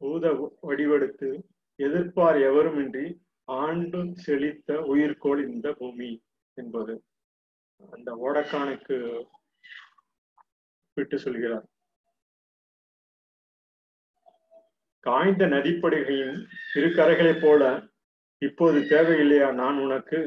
பூத 0.00 0.24
வடிவெடுத்து 0.68 1.30
எதிர்ப்பார் 1.78 2.38
எவருமின்றி 2.48 3.06
ஆண்டு 3.48 4.00
செழித்த 4.24 4.78
உயிர்கோள் 4.92 5.42
இந்த 5.52 5.68
பூமி 5.80 6.10
என்பது. 6.56 6.94
அந்த 7.94 8.10
ஓடக்கானுக்கு 8.26 8.96
விட்டு 10.96 11.16
சொல்கிறார். 11.24 11.66
காய்ந்த 15.06 15.44
நதிப்படுகையின் 15.46 16.38
இரு 16.74 16.88
கரைகளைப் 16.88 17.42
போல 17.42 17.62
இப்போது 18.38 18.78
தேவையில்லையா 18.80 19.54
நான் 19.54 19.78
உனக்கு? 19.78 20.18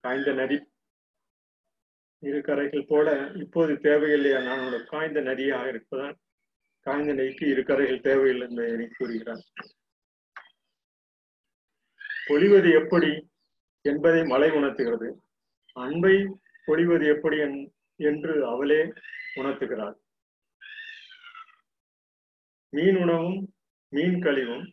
காய்ந்த 0.00 0.32
நதி 0.32 0.58
இரு 2.18 2.38
கரைகள் 2.38 2.86
போல 2.88 3.30
இப்போது 3.34 3.72
தேவையில்லையா 3.72 4.44
நான் 4.44 4.66
உனக்கு? 4.66 4.86
காய்ந்த 4.86 5.20
நதியாக 5.20 5.68
இருப்பதால் 5.68 6.16
காய்ந்த 6.80 7.12
நதிக்கு 7.12 7.46
இரு 7.46 7.62
கரைகள் 7.62 8.00
தேவையில்லை 8.00 8.46
என்பதை 8.48 8.88
கூறுகிறார். 8.96 9.44
பொழிவது 12.28 12.70
எப்படி 12.72 13.30
என்பதை 13.82 14.24
மலை 14.24 14.50
உணர்த்துகிறது. 14.50 15.08
அன்பை 15.72 16.16
பொழிவது 16.66 17.06
எப்படி 17.06 17.38
என்று 17.96 18.46
அவளே 18.46 18.92
உணர்த்துகிறாள். 19.36 19.96
மீன் 22.68 22.96
உணவும் 22.96 23.54
மீன் 23.88 24.22
கழிவும் 24.22 24.66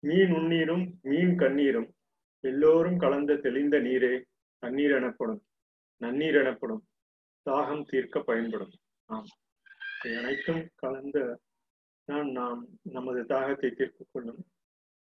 மீன் 0.00 0.32
உண்ணீரும் 0.32 0.98
மீன் 1.02 1.38
கண்ணீரும் 1.38 1.88
எல்லோரும் 2.40 2.98
கலந்த 2.98 3.36
தெளிந்த 3.36 3.78
நீரே 3.78 4.22
தண்ணீர் 4.58 4.90
எனப்படும் 4.90 5.42
நன்னீர் 6.00 6.34
எனப்படும் 6.34 6.82
தாகம் 7.50 7.84
தீர்க்க 7.88 8.20
பயன்படும். 8.20 8.72
ஆம். 9.04 9.26
அனைத்தும் 10.00 10.70
கலந்த 10.74 11.40
தான் 12.04 12.30
நாம் 12.30 12.68
நமது 12.82 13.22
தாகத்தை 13.22 13.74
தீர்க்க 13.74 14.04
கொள்ளும் 14.12 14.46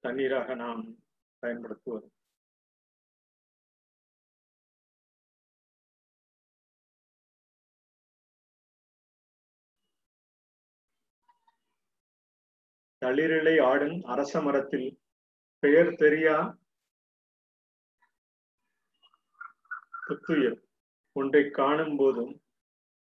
தண்ணீராக 0.04 0.54
நாம் 0.54 0.96
பயன்படுத்துவது. 1.38 2.10
தளிரிலை 13.04 13.62
ஆடும் 13.62 14.04
அரச 14.04 14.42
மரத்தில் 14.42 14.98
பெயர் 15.58 15.86
தெரியா? 15.86 16.36
புத்துயிர். 20.06 20.62
ஒன்றை 21.12 21.50
காணும் 21.50 21.96
போதும் 21.96 22.42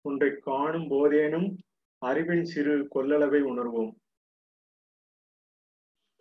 ஒன்றை 0.02 0.40
காணும் 0.40 0.90
போதேனும் 0.90 1.58
அறிவின் 1.98 2.44
சிறு 2.46 2.88
கொள்ளளவை 2.96 3.42
உணர்வோம். 3.42 3.94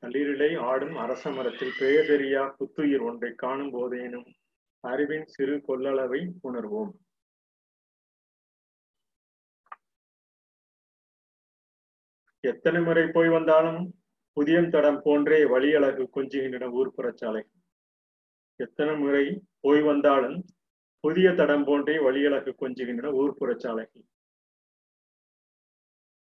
தளிரிலை 0.02 0.58
ஆடும் 0.58 0.96
அரச 0.96 1.30
மரத்தில் 1.30 1.72
பெயர் 1.78 2.04
தெரியா? 2.04 2.54
புத்துயிர். 2.56 3.00
ஒன்றை 3.00 3.34
காணும் 3.34 3.72
போதேனும் 3.72 4.34
அறிவின் 4.80 5.26
சிறு 5.26 5.56
கொள்ளளவை 5.56 6.32
உணர்வோம். 6.42 6.90
எத்தனை 12.44 12.80
முறை 12.82 13.04
போய் 13.06 13.28
வந்தாலும் 13.28 13.80
புதியம் 14.36 14.70
தடம் 14.70 15.00
போன்றே 15.02 15.40
வழியழகு 15.44 16.04
கொஞ்சுகின்றன 16.16 16.68
ஊர்ப்புறச்சாலை 16.78 17.42
எத்தனை 18.60 18.94
முறை 18.96 19.24
போய் 19.60 19.82
வந்தாலும் 19.82 20.38
புதிய 21.04 21.28
தடம் 21.34 21.64
போன்றே 21.64 21.96
வழியழகு 21.98 22.52
கொஞ்சுகின்றன 22.62 23.12
ஊர்ப்புறச்சாலைகள் 23.20 24.04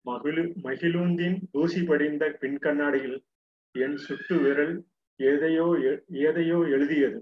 மகிழு 0.05 0.43
மகிழுந்தின் 0.63 1.37
தூசி 1.51 1.81
படிந்த 1.83 2.23
பின் 2.41 2.57
கண்ணாடியில் 2.57 3.17
என் 3.75 3.97
சுட்டு 3.97 4.35
விரல் 4.35 4.73
எதையோ 5.19 5.65
ஏதையோ 6.21 6.59
எழுதியது. 6.75 7.19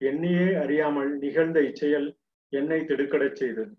என்னையே 0.00 0.48
அறியாமல் 0.54 1.10
நிகழ்ந்த 1.18 1.58
இச்செயல் 1.60 2.08
என்னை 2.52 2.78
திடுக்கடச் 2.80 3.38
செய்தது. 3.40 3.72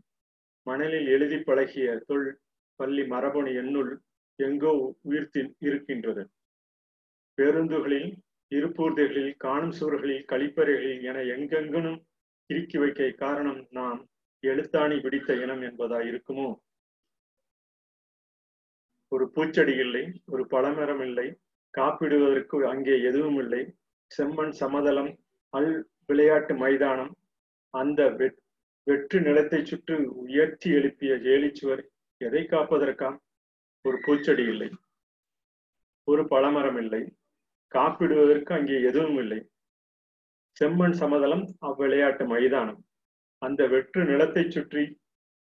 மணலில் 0.67 1.08
எழுதி 1.08 1.38
பழகிய 1.39 1.88
தொல் 2.08 2.28
பள்ளி 2.80 3.04
மரபணு 3.04 3.52
என்னுள் 3.54 3.91
எங்கோ 4.39 4.71
உயிர்த்தி 5.02 5.41
இருக்கின்றது. 5.67 6.23
பேருந்துகளில் 7.38 8.10
இருப்பூர்திகளில் 8.52 9.34
காணும் 9.38 9.76
சுவர்களில் 9.80 10.28
கழிப்பறைகளில் 10.32 11.02
என 11.02 11.23
எங்கெங்கனும் 11.36 12.00
இறுக்கி 12.50 12.78
வைக்க 12.78 13.10
காரணம் 13.23 13.62
நாம் 13.69 14.00
எழுத்தாணி 14.43 14.97
பிடித்த 15.00 15.36
இனம் 15.43 15.63
என்பதா 15.69 16.00
இருக்குமோ? 16.10 16.47
ஒரு 19.12 19.26
பூச்செடி 19.36 19.76
இல்லை 19.78 20.04
ஒரு 20.26 20.43
பழமரம் 20.45 21.04
இல்லை 21.08 21.28
காப்பிடுவதற்கு 21.73 22.58
அங்கே 22.67 22.95
எதுவும் 23.02 23.38
இல்லை 23.38 23.62
செம்மண் 24.12 24.56
சமதளம் 24.60 25.12
அல் 25.54 25.71
விளையாட்டு 26.06 26.54
மைதானம் 26.56 27.13
அந்த 27.73 28.02
வெற்று 28.88 29.19
நிலத்தை 29.19 29.60
சுற்றி 29.62 29.95
உயர்த்தி 30.23 30.69
எழுப்பிய 30.71 31.13
ஜேலிச்சுவர் 31.17 31.84
எதை 32.21 32.43
காப்பதற்காம் 32.45 33.17
ஒரு 33.88 33.97
பூச்செடி 34.06 34.45
இல்லை. 34.54 34.69
ஒரு 36.08 36.23
பழமரம் 36.34 36.80
இல்லை. 36.84 37.02
காப்பிடுவதற்கு 37.71 38.52
அங்கே 38.58 38.78
எதுவும் 38.89 39.19
இல்லை. 39.23 39.39
செம்மண் 40.58 40.95
சமதளம் 41.02 41.45
அவ்விளையாட்டு 41.69 42.26
மைதானம். 42.34 42.80
அந்த 43.41 43.62
வெற்று 43.73 44.02
நிலத்தை 44.12 44.43
சுற்றி 44.56 44.84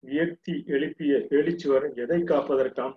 வியக்தி 0.04 0.54
எழுப்பிய 0.76 1.14
எழுச்சுவர் 1.38 1.86
எதை 2.04 2.20
காப்பதற்காம்? 2.32 2.96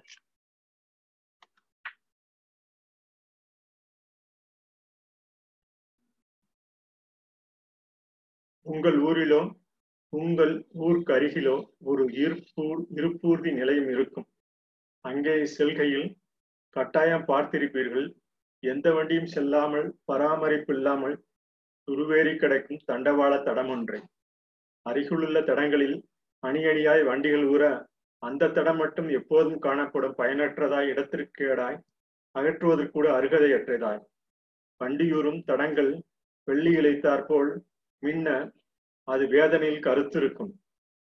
உங்கள் 8.66 8.98
ஊரிலோ 9.08 9.40
உங்கள் 10.12 10.52
ஊருக்கு 10.84 11.12
அருகிலோ 11.16 11.54
ஒரு 11.90 12.04
இருப்பூர் 12.22 12.80
இருப்பூர்தி 12.98 13.50
நிலையம் 13.58 13.88
இருக்கும். 13.94 14.26
அங்கே 15.04 15.34
செல்கையில் 15.56 16.08
கட்டாயம் 16.76 17.28
பார்த்திருப்பீர்கள். 17.30 18.08
எந்த 18.62 18.86
வண்டியும் 18.96 19.30
செல்லாமல் 19.34 19.86
பராமரிப்பு 20.08 20.72
இல்லாமல் 20.76 21.16
துருவேறி 21.88 22.34
கிடக்கும் 22.42 22.82
தண்டவாள 22.88 23.32
தடம் 23.42 23.70
ஒன்றை. 23.74 24.00
அருகிலுள்ள 24.86 25.38
தடங்களில் 25.50 25.96
அணி 26.42 26.60
அணியாய் 26.64 27.02
வண்டிகள் 27.08 27.46
ஊற 27.54 27.64
அந்த 28.22 28.50
தடம் 28.56 28.80
மட்டும் 28.82 29.08
எப்போதும் 29.18 29.58
காணப்படும் 29.66 30.18
பயனற்றதாய் 30.20 30.90
இடத்திற்கேடாய் 30.92 31.78
அகற்றுவதற்கு 32.34 32.94
கூட 32.96 33.06
அருகதையற்றதாய். 33.18 34.02
வண்டியூறும் 34.80 35.40
தடங்கள் 35.50 35.92
வெள்ளி 36.48 36.72
இழைத்தாற்போல் 36.80 37.50
மின்ன 38.02 38.28
அது 39.08 39.24
வேதனையில் 39.34 39.84
கருத்திருக்கும். 39.86 40.52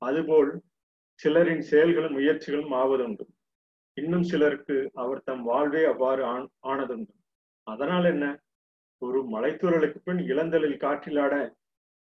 அதுபோல் 0.02 0.52
சிலரின் 1.20 1.64
செயல்களும் 1.72 2.16
முயற்சிகளும் 2.18 2.74
ஆவதுண்டு. 2.82 3.26
இன்னும் 3.98 4.24
சிலருக்கு 4.24 4.76
அவர் 4.94 5.24
தம் 5.24 5.44
வாழ்வே 5.44 5.82
அவ்வாறு 5.86 6.22
ஆனதுண்டு. 6.72 7.14
அதனால் 7.68 8.06
என்ன? 8.06 8.26
ஒரு 9.02 9.20
மலைத்துறலுக்கு 9.30 10.00
பின் 10.04 10.22
இளந்தலில் 10.32 10.82
காற்றிலாட 10.84 11.34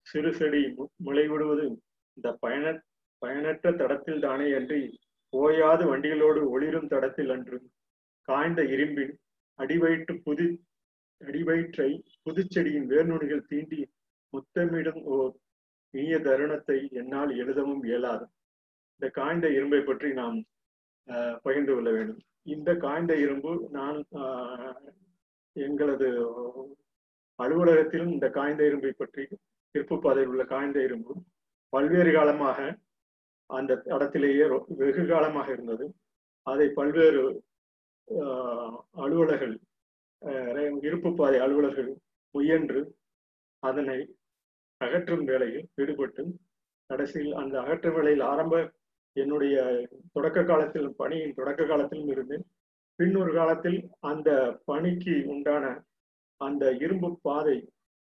சிறு 0.06 0.30
செடி 0.34 0.60
முளைவிடுவது 1.04 1.64
இந்த 2.16 2.28
பயன 2.42 2.72
பயனற்ற 3.22 3.72
தடத்தில் 3.72 4.20
தானே 4.20 4.46
அன்றி 4.52 4.80
ஓயாது 5.32 5.84
வண்டிகளோடு 5.90 6.40
ஒளிரும் 6.50 6.88
தடத்தில் 6.88 7.30
அன்று 7.30 7.58
காய்ந்த 8.28 8.60
இரும்பின் 8.74 9.14
அடிவயிற்று 9.58 10.14
புதி 10.24 10.46
அடிவயிற்றை 11.20 11.90
புதுச்செடியின் 12.24 12.88
வேர்நுனிகள் 12.92 13.48
தீண்டி 13.50 13.80
முத்தமிடும் 14.32 15.02
ஓர் 15.16 15.32
இனிய 15.94 16.16
தருணத்தை 16.18 16.78
என்னால் 16.90 17.32
எழுதவும் 17.36 17.82
இயலாது. 17.84 18.26
இந்த 18.92 19.08
காய்ந்த 19.10 19.46
இரும்பை 19.48 19.80
பற்றி 19.80 20.10
நாம் 20.12 20.38
பகிர்ந்து 21.44 21.72
கொள்ள 21.74 21.90
வேண்டும். 21.96 22.20
இந்த 22.54 22.70
காய்ந்த 22.84 23.12
இரும்பு 23.24 23.52
நான் 23.76 23.98
எங்களது 25.56 26.08
அலுவலகத்திலும் 27.38 28.12
இந்த 28.16 28.26
காய்ந்த 28.36 28.62
இரும்பை 28.70 28.92
பற்றி 28.92 29.24
இருப்பு 29.74 29.96
பாதையில் 30.04 30.30
உள்ள 30.32 30.44
காய்ந்த 30.52 30.78
இரும்பு 30.88 31.14
பல்வேறு 31.72 32.12
காலமாக 32.16 32.58
அந்த 33.50 33.72
இடத்திலேயே 33.94 34.44
வெகு 34.80 35.02
காலமாக 35.12 35.48
இருந்தது. 35.56 35.86
அதை 36.46 36.66
பல்வேறு 36.78 37.22
அலுவலர்கள் 39.04 39.54
இருப்பு 40.88 41.10
பாதை 41.18 41.38
அலுவலர்கள் 41.44 41.90
முயன்று 42.34 42.80
அதனை 43.62 43.98
அகற்றும் 44.80 45.24
வேலையில் 45.30 45.66
ஈடுபட்டு 45.82 46.22
கடைசியில் 46.90 47.34
அந்த 47.40 47.54
அகற்றும் 47.62 47.96
வேலையில் 47.96 48.24
ஆரம்ப 48.32 48.60
என்னுடைய 49.16 49.56
தொடக்க 50.12 50.40
காலத்தில் 50.42 50.88
பணியின் 50.96 51.36
தொடக்க 51.36 51.62
காலத்திலும் 51.64 52.10
இருந்தேன் 52.10 52.44
பின்னொரு 52.98 53.32
காலத்தில் 53.34 53.78
அந்த 54.00 54.30
பணிக்கு 54.64 55.14
உண்டான 55.26 55.64
அந்த 56.40 56.64
இரும்பு 56.76 57.08
பாதை 57.22 57.56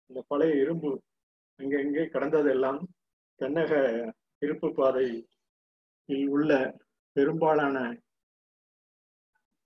அந்த 0.10 0.20
பழைய 0.28 0.56
இரும்பு 0.56 0.90
அங்கெங்கே 1.60 2.04
கடந்ததெல்லாம் 2.08 2.82
தென்னக 3.40 3.74
இருப்பு 4.42 4.68
பாதையில் 4.72 5.24
உள்ள 6.30 6.52
பெரும்பாலான 7.16 7.78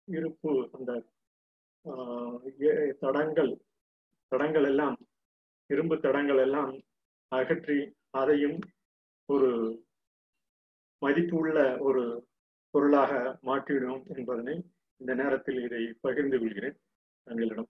இருப்பு 0.08 0.52
அந்த 0.74 0.92
தடங்கள் 3.02 3.52
தடங்கள் 4.32 4.66
எல்லாம் 4.66 4.98
இரும்பு 5.70 5.96
தடங்கள் 5.98 6.38
எல்லாம் 6.38 6.72
அகற்றி 7.32 7.78
அதையும் 8.12 8.60
ஒரு 9.30 9.50
மதிப்பு 11.02 11.36
உள்ள 11.38 11.60
ஒரு 11.88 12.04
பொருளாக 12.74 13.12
மாற்றிவிடும் 13.48 14.02
என்பதனை 14.16 14.56
இந்த 15.02 15.12
நேரத்தில் 15.22 15.60
இதை 15.68 15.84
பகிர்ந்து 16.02 16.38
கொள்கிறேன். 16.40 16.78
தங்களிடம். 17.28 17.70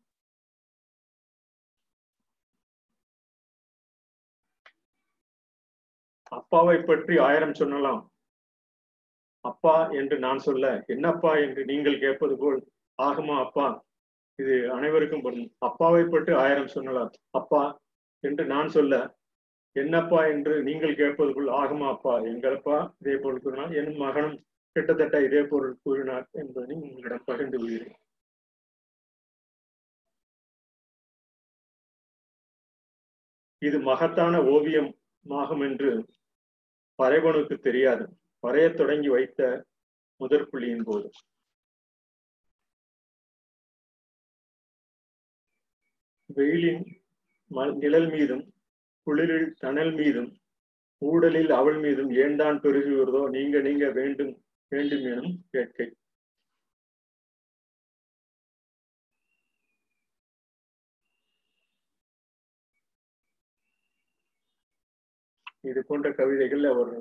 அப்பாவை 6.31 6.77
பற்றி 6.81 7.15
ஆயிரம் 7.27 7.57
சொல்லலாம். 7.61 8.01
அப்பா 9.45 9.75
என்று 9.99 10.15
நான் 10.25 10.41
சொல்ல 10.47 10.65
என்னப்பா? 10.87 11.31
என்று 11.45 11.61
நீங்கள் 11.71 11.97
கேட்பது 11.99 12.35
போல் 12.37 12.59
ஆகுமா 13.01 13.35
அப்பா. 13.45 13.67
இது 14.39 14.55
அனைவருக்கும் 14.71 15.21
பொருள் 15.21 15.47
அப்பாவை 15.67 16.03
பற்றி 16.03 16.33
ஆயிரம் 16.43 16.73
சொல்லலாம். 16.75 17.11
அப்பா 17.39 17.63
என்று 18.23 18.43
நான் 18.45 18.69
சொல்ல 18.77 18.95
என்னப்பா 19.75 20.25
என்று 20.25 20.63
நீங்கள் 20.63 20.95
கேட்பது 20.95 21.33
போல் 21.33 21.49
ஆகுமா 21.61 21.87
அப்பா 21.89 22.19
எங்களப்பா? 22.19 22.77
இதே 22.99 23.15
போல் 23.23 23.41
கூறினார் 23.41 23.73
என் 23.73 23.95
மகனும் 23.95 24.37
கிட்டத்தட்ட 24.75 25.23
இதே 25.23 25.41
பொருள் 25.43 25.79
கூறினார் 25.83 26.27
என்பதை 26.31 26.75
உங்களிடம் 26.75 27.23
பகிர்ந்து 27.25 27.57
கொள்கிறேன். 27.57 27.97
இது 33.61 33.79
மகத்தான 33.79 34.35
ஓவியம் 34.43 34.91
ஆகும் 35.25 35.61
என்று 35.61 35.89
பறைவனுக்கு 36.99 37.55
தெரியாது. 37.59 38.05
வரைய 38.43 38.67
தொடங்கி 38.73 39.09
வைத்த 39.09 39.65
முதற் 40.21 40.47
புள்ளியின் 40.51 40.83
போது. 40.83 41.09
வெயிலின் 46.25 46.83
நிழல் 47.81 48.09
மீதும் 48.09 48.50
குளிரில் 49.07 49.49
தணல் 49.63 49.93
மீதும் 49.99 50.29
ஊடலில் 51.01 51.51
அவள் 51.59 51.79
மீதும் 51.85 52.11
ஏண்டான் 52.23 52.61
பெருகுகிறதோ 52.65 53.21
நீங்க 53.37 53.59
நீங்க 53.67 53.85
வேண்டும் 53.99 54.33
வேண்டும் 54.71 55.05
எனும் 55.13 55.33
கேட்கை. 55.53 55.87
இது 65.69 65.81
போன்ற 65.89 66.07
கவிதைகள் 66.19 66.63
அவர் 66.73 66.93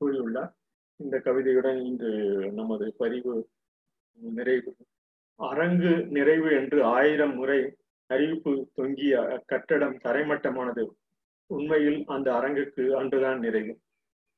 கூறியுள்ளார். 0.00 0.52
இந்த 1.00 1.16
கவிதையுடன் 1.26 1.78
இன்று 1.88 2.12
நமது 2.60 2.86
பதிவு 3.02 3.34
நிறைவு. 4.18 4.72
அரங்கு 5.40 5.92
நிறைவு 6.16 6.48
என்று 6.60 6.78
ஆயிரம் 6.96 7.34
முறை 7.40 7.60
அறிவிப்பு 8.08 8.52
தொங்கிய 8.74 9.14
அக்கட்டடம் 9.36 9.96
தரைமட்டமானது 10.04 10.84
உண்மையில் 11.46 12.04
அந்த 12.06 12.28
அரங்குக்கு 12.34 12.96
அன்றுதான் 12.96 13.38
நிறைவு. 13.38 13.74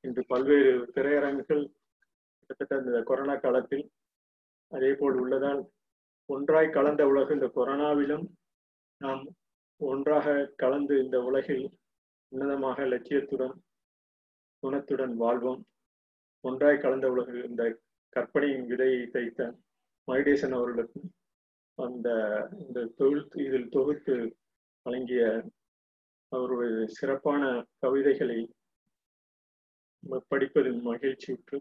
இன்று 0.00 0.22
பல்வேறு 0.26 0.72
திரையரங்குகள் 0.94 1.64
கிட்டத்தட்ட 2.38 2.84
இந்த 2.84 3.02
கொரோனா 3.02 3.36
காலத்தில் 3.36 3.84
அதே 4.68 4.90
போல் 4.92 5.14
உள்ளதால் 5.14 5.62
ஒன்றாய் 6.26 6.70
கலந்த 6.70 7.06
உலகு 7.06 7.34
இந்த 7.34 7.50
கொரோனாவிலும் 7.54 8.26
நாம் 8.96 9.22
ஒன்றாக 9.76 10.52
கலந்து 10.56 10.94
இந்த 11.04 11.22
உலகில் 11.22 11.64
உன்னதமாக 12.32 12.86
லட்சியத்துடன் 12.86 13.54
குணத்துடன் 14.62 15.14
வாழ்வோம். 15.14 15.62
ஒன்றாய் 16.40 16.78
கலந்த 16.78 17.10
உலகு 17.10 17.38
இந்த 17.48 17.62
கற்பனையின் 18.08 18.68
விதையை 18.70 19.10
தைத்த 19.10 19.56
மகடேசன் 20.08 20.52
அவர்களுக்கும் 20.52 21.08
அந்த 21.74 22.08
இந்த 22.58 22.84
தொழில் 22.84 23.28
இதில் 23.34 23.68
தொகுத்து 23.68 24.36
வழங்கிய 24.82 25.44
அவருடைய 26.28 26.86
சிறப்பான 26.86 27.66
கவிதைகளை 27.78 28.50
படிப்பதில் 30.28 30.86
மகிழ்ச்சியுற்று 30.86 31.60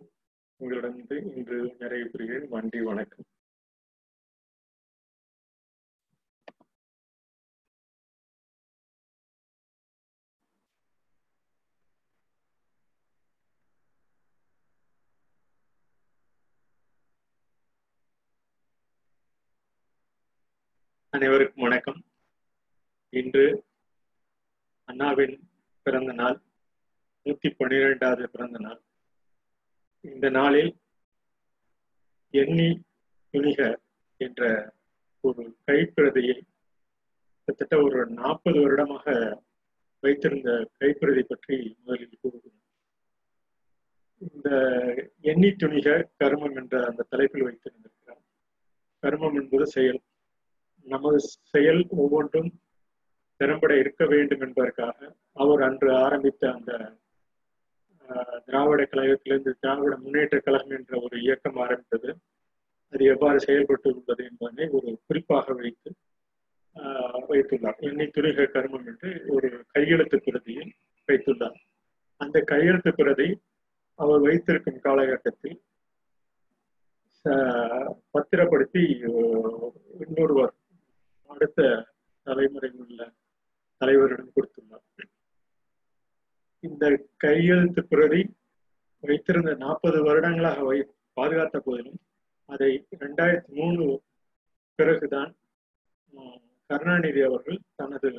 உங்களிடம் 0.58 1.06
இன்று 1.10 1.76
நிறைவு 1.80 2.10
பெறுகிறேன். 2.10 2.48
நன்றி 2.48 2.82
வணக்கம். 2.82 3.26
அனைவருக்கும் 21.12 21.64
வணக்கம். 21.64 22.04
இன்று 23.10 23.66
அண்ணாவின் 24.86 25.50
பிறந்த 25.82 26.14
நாள் 26.14 26.42
நூத்தி 27.26 27.54
பன்னிரெண்டாவது 27.58 28.30
பிறந்த 28.30 28.60
நாள். 28.60 28.82
இந்த 30.02 30.30
நாளில் 30.30 30.78
எண்ணி 32.30 32.82
துணிக 33.32 33.76
என்ற 34.18 34.74
ஒரு 35.22 35.58
கைப்பிரதியை 35.68 36.42
கிட்டத்தட்ட 37.34 37.84
ஒரு 37.84 38.08
நாற்பது 38.08 38.62
வருடமாக 38.62 39.42
வைத்திருந்த 40.00 40.70
கைப்பிரதி 40.80 41.22
பற்றி 41.22 41.78
முதலில் 41.80 42.20
கூறுகிறேன். 42.22 42.62
இந்த 44.18 44.50
எண்ணி 45.22 45.48
துணிக 45.48 46.04
கருமம் 46.18 46.56
என்ற 46.56 46.86
அந்த 46.86 47.04
தலைப்பில் 47.10 47.44
வைத்திருந்திருக்கிறார். 47.44 48.24
கருமம் 49.00 49.42
என்பது 49.42 49.68
செயல். 49.68 50.02
நமது 50.94 51.20
செயல் 51.52 51.82
ஒவ்வொன்றும் 52.02 52.50
திறம்பட 53.40 53.74
இருக்க 53.82 54.04
வேண்டும் 54.14 54.42
என்பதற்காக 54.46 54.98
அவர் 55.44 55.62
அன்று 55.68 55.90
ஆரம்பித்த 56.06 56.44
அந்த 56.56 56.72
திராவிட 58.46 58.82
கழகத்திலிருந்து 58.84 59.52
திராவிட 59.62 59.94
முன்னேற்ற 60.04 60.38
கழகம் 60.40 60.76
என்ற 60.78 60.94
ஒரு 61.06 61.16
இயக்கம் 61.26 61.58
ஆரம்பித்தது. 61.66 62.12
அது 62.94 63.04
எவ்வாறு 63.14 63.40
செயல்பட்டு 63.48 63.90
உள்ளது 63.98 64.24
என்பதனை 64.30 64.66
ஒரு 64.78 64.90
குறிப்பாக 65.08 65.54
வைத்து 65.60 65.90
வைத்துள்ளார். 67.30 67.80
எண்ணி 67.88 68.06
துணிக 68.06 68.48
கர்மம் 68.54 68.88
என்று 68.92 69.10
ஒரு 69.36 69.50
கையெழுத்து 69.74 70.18
பிரதியை 70.26 70.66
வைத்துள்ளார். 71.08 71.60
அந்த 72.22 72.38
கையெழுத்து 72.52 72.92
பிரதி 73.00 73.30
அவர் 74.00 74.22
வைத்திருக்கும் 74.28 74.86
காலகட்டத்தில் 74.86 75.60
பத்திரப்படுத்தி 78.14 78.84
இன்னொருவர் 80.06 80.54
அடுத்த 81.34 81.60
தலைமுறை 82.28 82.70
உள்ள 82.84 83.00
தலைவரிடம் 83.80 84.34
கொடுத்துள்ளார். 84.36 84.86
இந்த 86.68 86.86
கையெழுத்து 87.24 87.82
பிரதி 87.92 88.22
வைத்திருந்த 89.08 89.52
நாற்பது 89.64 90.00
வருடங்களாக 90.08 90.64
வை 90.70 90.80
பாதுகாத்த 91.18 91.58
போதிலும் 91.66 92.00
அதை 92.54 92.72
ரெண்டாயிரத்தி 93.04 93.52
மூணு 93.60 93.84
பிறகுதான் 94.78 95.32
கருணாநிதி 96.70 97.22
அவர்கள் 97.28 97.60
தனது 97.80 98.10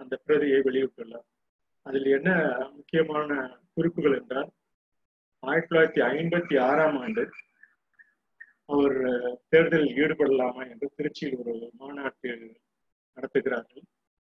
அந்த 0.00 0.14
பிரதியை 0.24 0.60
வெளியிட்டுள்ளார். 0.68 1.28
அதில் 1.86 2.08
என்ன 2.16 2.30
முக்கியமான 2.76 3.30
குறிப்புகள் 3.74 4.16
என்றால் 4.20 4.50
ஆயிரத்தி 5.42 5.70
தொள்ளாயிரத்தி 5.70 6.02
ஐம்பத்தி 6.14 6.54
ஆறாம் 6.68 6.98
ஆண்டு 7.02 7.24
அவர் 8.68 8.96
தேர்தலில் 9.48 9.96
ஈடுபடலாமா 10.02 10.62
என்று 10.70 10.88
திருச்சியில் 10.96 11.38
ஒரு 11.42 11.54
மாநாட்டு 11.72 12.30
நடத்துகிறார்கள். 13.16 13.84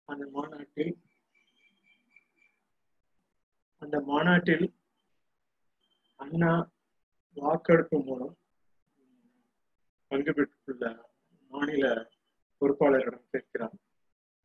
அந்த 0.09 0.25
மாநாட்டில் 0.31 0.93
அந்த 3.81 3.97
மாநாட்டில் 4.01 4.65
அண்ணா 6.19 6.51
வாக்கெடுப்பு 7.37 7.97
மூலம் 7.99 8.35
பங்கு 10.11 10.33
பெற்றுள்ள 10.33 10.85
மாநில 11.51 11.85
பொறுப்பாளர்களிடம் 12.61 13.31
கேட்கிறார். 13.31 13.75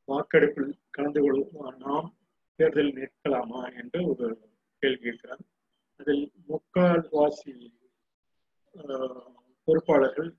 வாக்கெடுப்பில் 0.09 0.73
கலந்து 0.91 1.21
கொள்ள 1.23 1.73
நாம் 1.85 2.09
தேர்தல் 2.59 2.93
நிற்கலாமா 2.93 3.63
என்று 3.81 4.01
ஒரு 4.09 4.27
கேள்வி 4.83 5.03
கேட்கிறார். 5.05 5.43
அதில் 6.01 6.25
முக்கால்வாசி 6.49 7.55
பொறுப்பாளர்கள் 9.67 10.31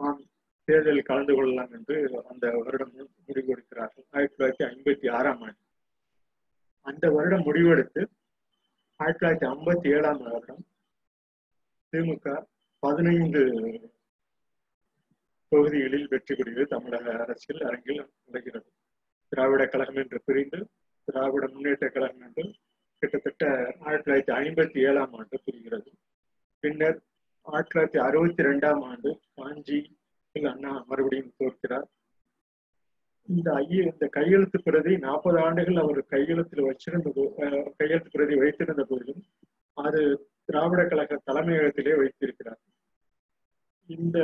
ஆம் 0.00 0.22
தேர்தலில் 0.68 1.08
கலந்து 1.10 1.34
கொள்ளலாம் 1.34 1.72
என்று 1.72 1.96
அந்த 2.30 2.46
வருடம் 2.64 2.92
முடிவு 3.26 3.52
எடுக்கிறார்கள் 3.54 4.06
ஆயிரத்தி 4.10 4.36
தொள்ளாயிரத்தி 4.36 4.64
ஐம்பத்தி 4.72 5.06
ஆறாம் 5.18 5.42
ஆண்டு. 5.42 5.60
அந்த 6.86 7.04
வருடம் 7.10 7.46
முடிவெடுத்து 7.46 8.02
ஆயிரத்தி 9.00 9.20
தொள்ளாயிரத்தி 9.20 9.48
ஐம்பத்தி 9.54 9.88
ஏழாம் 9.96 10.22
வருடம் 10.26 10.62
திமுக 11.92 12.34
பதினைந்து 12.82 13.42
தொகுதிகளில் 15.52 16.08
வெற்றி 16.08 16.34
பெறுகிறது. 16.34 16.72
தமிழக 16.74 17.06
அரசியல் 17.24 17.66
அரங்கில் 17.68 18.00
நுழைகிறது 18.24 18.68
திராவிட 19.32 19.62
கழகம் 19.66 20.00
என்று 20.02 20.18
பிரிந்து 20.24 20.58
திராவிட 21.08 21.44
முன்னேற்ற 21.52 21.86
கழகம் 21.88 22.24
என்று 22.26 22.44
கிட்டத்தட்ட 23.02 23.44
ஆயிரத்தி 23.80 24.06
தொள்ளாயிரத்தி 24.06 24.34
ஐம்பத்தி 24.42 24.78
ஏழாம் 24.88 25.12
ஆண்டு 25.12 25.36
பிரிகிறது. 25.44 25.90
பின்னர் 26.64 26.98
ஆயிரத்தி 27.50 27.72
தொள்ளாயிரத்தி 27.72 28.00
அறுபத்தி 28.06 28.42
ரெண்டாம் 28.48 28.82
ஆண்டு 28.90 29.10
காஞ்சி 29.34 29.78
அண்ணா 30.32 30.72
மறுபடியும் 30.88 31.32
தோற்கிறார். 31.38 31.86
இந்த 33.28 33.48
ஐய 33.60 33.78
இந்த 33.92 34.06
கையெழுத்து 34.16 34.58
பிரதி 34.66 34.92
நாற்பது 35.04 35.38
ஆண்டுகள் 35.44 35.78
அவர் 35.82 36.00
கையெழுத்தில் 36.12 36.66
வச்சிருந்த 36.68 37.08
கையெழுத்து 37.76 38.10
பிரதி 38.10 38.34
வைத்திருந்த 38.42 38.82
போதிலும் 38.90 39.22
அது 39.76 40.00
திராவிட 40.44 40.82
கழக 40.84 41.18
தலைமையகத்திலே 41.26 41.94
வைத்திருக்கிறார். 42.02 42.60
இந்த 43.96 44.18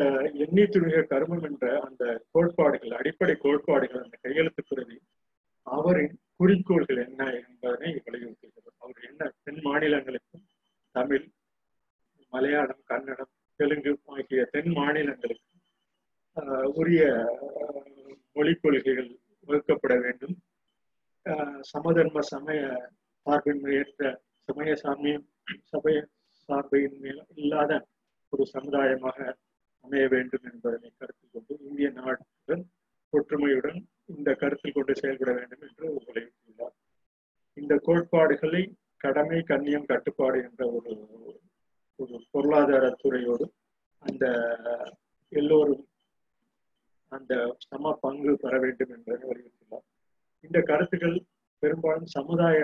எண்ணி 0.44 0.64
துணிக 0.74 1.02
கருமம் 1.12 1.44
என்ற 1.48 1.66
அந்த 1.86 2.04
கோட்பாடுகள் 2.32 2.98
அடிப்படை 3.00 3.34
கோட்பாடுகள் 3.44 4.02
அந்த 4.02 4.16
கையெழுத்து 4.20 4.64
பிரதி 4.68 4.98
அவரின் 5.66 6.14
குறிக்கோள்கள் 6.36 7.00
என்ன 7.06 7.22
என்பதனை 7.40 7.90
வலியுறுத்துகிறது. 8.06 8.70
அவர் 8.84 9.00
என்ன 9.10 9.30
தென் 9.44 9.62
மாநிலங்களுக்கும் 9.68 10.44
தமிழ் 10.94 11.26
மலையாளம் 12.34 12.82
கன்னடம் 12.84 13.32
தெலுங்கு 13.60 13.92
ஆகிய 14.14 14.42
தென் 14.54 14.72
மாநிலங்களுக்கு 14.78 15.50
உரிய 16.74 17.02
மொழிக் 18.36 18.62
கொள்கைகள் 18.62 19.10
வகுக்கப்பட 19.48 19.94
வேண்டும். 20.04 20.34
சமதர்ம 21.70 22.22
சமய 22.30 22.60
சார்பின்மையற்ற 23.26 24.02
சமய 24.48 24.70
சாமியம் 24.82 25.26
சமய 25.72 25.98
சார்பின்மை 26.48 27.12
இல்லாத 27.34 27.72
ஒரு 28.32 28.44
சமுதாயமாக 28.54 29.18
அமைய 29.84 30.04
வேண்டும் 30.08 30.46
என்பதனை 30.50 30.90
கருத்தில் 30.92 31.32
கொண்டு 31.34 31.54
இந்திய 31.68 31.88
நாட்டுடன் 31.98 32.64
ஒற்றுமையுடன் 33.12 33.78
இந்த 34.14 34.30
கருத்தில் 34.34 34.76
கொண்டு 34.76 34.94
செயல்பட 35.02 35.32
வேண்டும் 35.32 35.64
என்று 35.68 35.86
வலியுறுத்தியுள்ளார் 35.98 36.76
இந்த 37.56 37.74
கோட்பாடுகளை 37.86 38.62
கடமை 39.04 39.40
கண்ணியம் 39.50 39.90
கட்டுப்பாடு 39.92 40.38
என்ற 40.42 40.62
ஒரு 40.76 40.92
ஒரு 41.96 42.16
பொருளாதார 42.30 42.84
அந்த 44.02 44.24
எல்லோரும் 45.32 45.84
அந்த 47.12 47.56
சம 47.58 47.92
பங்கு 48.00 48.32
பெற 48.36 48.58
வேண்டும் 48.58 48.92
என்பதை 48.96 49.28
வலியுறுத்தினார் 49.28 49.86
இந்த 50.40 50.60
கருத்துக்கள் 50.60 51.16
பெரும்பாலும் 51.62 52.12
சமுதாய 52.14 52.58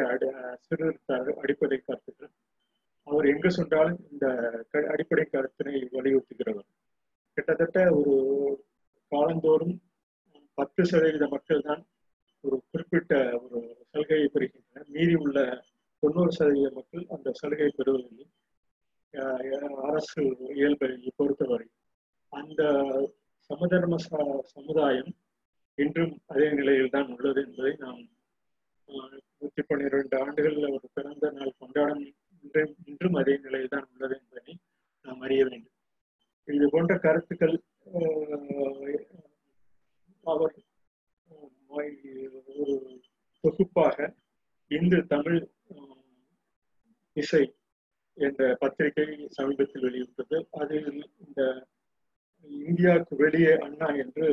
சீர்திருத்த 0.61 1.19
அடிப்படை 1.43 1.79
கருத்துக்கள். 1.79 2.33
அவர் 3.07 3.27
எங்கு 3.27 3.51
சென்றாலும் 3.51 4.01
இந்த 4.11 4.27
அடிப்படை 4.88 5.25
கருத்தினை 5.25 5.77
வலியுறுத்துகிறவர். 5.93 6.69
கிட்டத்தட்ட 7.37 7.79
ஒரு 7.99 8.14
காலந்தோறும் 9.12 9.75
பத்து 10.55 10.85
சதவீத 10.85 11.29
மக்கள் 11.29 11.61
தான் 11.61 11.83
ஒரு 12.40 12.57
குறிப்பிட்ட 12.71 13.14
ஒரு 13.45 13.61
சலுகையை 13.90 14.29
பெறுகின்றனர். 14.35 14.87
மீறி 14.87 15.14
உள்ள 15.14 15.38
தொண்ணூறு 16.03 16.33
சதவீத 16.33 16.71
மக்கள் 16.75 17.07
அந்த 17.09 17.33
சலுகை 17.33 17.71
பெறுவதில்லை. 17.79 18.27
அரசு 19.14 20.23
இயல்பை 20.55 20.88
பொறுத்தவரை 21.16 21.66
அந்த 22.33 22.62
சமதர்ம 23.51 23.96
சமுதாயம் 24.55 25.11
இன்றும் 25.79 26.20
அதே 26.27 26.51
நிலையில் 26.51 26.88
தான் 26.88 27.09
உள்ளது 27.16 27.40
என்பதை 27.42 27.73
நாம் 27.79 28.01
நூத்தி 29.40 29.62
பன்னிரெண்டு 29.66 30.16
ஆண்டுகளில் 30.20 30.73
ஒரு 30.73 30.88
பிறந்த 30.92 31.31
நாள் 31.31 31.59
கொண்டாடும் 31.59 32.05
இன்றும் 32.44 32.75
இன்றும் 32.85 33.14
அதே 33.14 33.37
நிலையில் 33.37 33.68
தான் 33.68 33.88
உள்ளது 33.92 34.20
என்பதை 34.20 34.55
நாம் 35.05 35.20
அறிய 35.20 35.44
வேண்டும். 35.44 35.77
இது 36.49 36.68
போன்ற 36.70 36.99
கருத்துக்கள் 36.99 37.57
அவர் 40.25 40.57
ஒரு 41.70 42.75
தொகுப்பாக 43.44 43.96
இந்து 44.70 45.07
தமிழ் 45.07 45.40
இசை 47.16 47.44
என்ற 48.27 48.41
பத்திரிகை 48.61 49.07
சமீபத்தில் 49.37 49.85
வெளியிட்டது. 49.87 50.39
அதில் 50.63 50.91
இந்த 51.25 51.41
இந்தியாவுக்கு 52.69 53.15
வெளியே 53.25 53.53
அண்ணா 53.67 53.89
என்று 54.03 54.27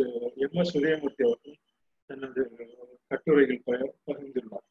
எம் 0.46 0.58
எஸ் 0.62 0.76
உதயமூர்த்தி 0.78 1.24
அவர்கள் 1.28 1.58
தனது 2.10 2.42
கட்டுரையில் 3.12 3.64
பகிர்ந்துள்ளார். 4.08 4.68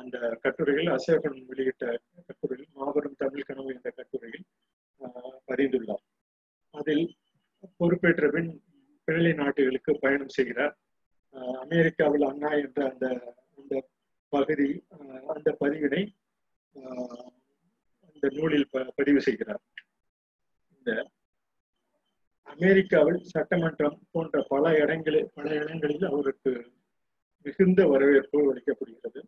அந்த 0.00 0.16
கட்டுரையில் 0.42 0.90
அசோகன் 0.96 1.38
வெளியிட்ட 1.50 1.84
கட்டுரையில் 2.26 2.70
மாபெரும் 2.74 3.20
தமிழ் 3.22 3.48
கனவு 3.48 3.74
என்ற 3.74 3.90
கட்டுரையில் 3.98 4.46
பதிந்துள்ளார். 5.48 6.04
அதில் 6.80 7.04
பொறுப்பேற்ற 7.76 8.28
பின் 8.34 8.50
பிள்ளை 9.06 9.32
நாட்டுகளுக்கு 9.40 9.92
பயணம் 10.04 10.36
செய்கிறார். 10.36 10.74
அமெரிக்காவில் 11.64 12.28
அண்ணா 12.30 12.50
என்ற 12.64 12.80
அந்த 12.90 13.06
அந்த 13.56 13.74
பகுதி 14.34 14.68
அந்த 15.34 15.48
பதிவினை 15.60 16.02
இந்த 18.16 18.28
நூலில் 18.36 18.68
பதிவு 18.98 19.20
செய்கிறார். 19.26 19.62
இந்த 20.76 20.90
அமெரிக்காவில் 22.54 23.20
சட்டமன்றம் 23.34 23.98
போன்ற 24.12 24.42
பல 24.48 24.74
இடங்களில் 24.82 25.30
பல 25.38 25.46
இடங்களில் 25.62 26.04
அவருக்கு 26.10 26.52
மிகுந்த 27.46 27.80
வரவேற்பு 27.92 28.38
அளிக்கப்படுகிறது. 28.50 29.22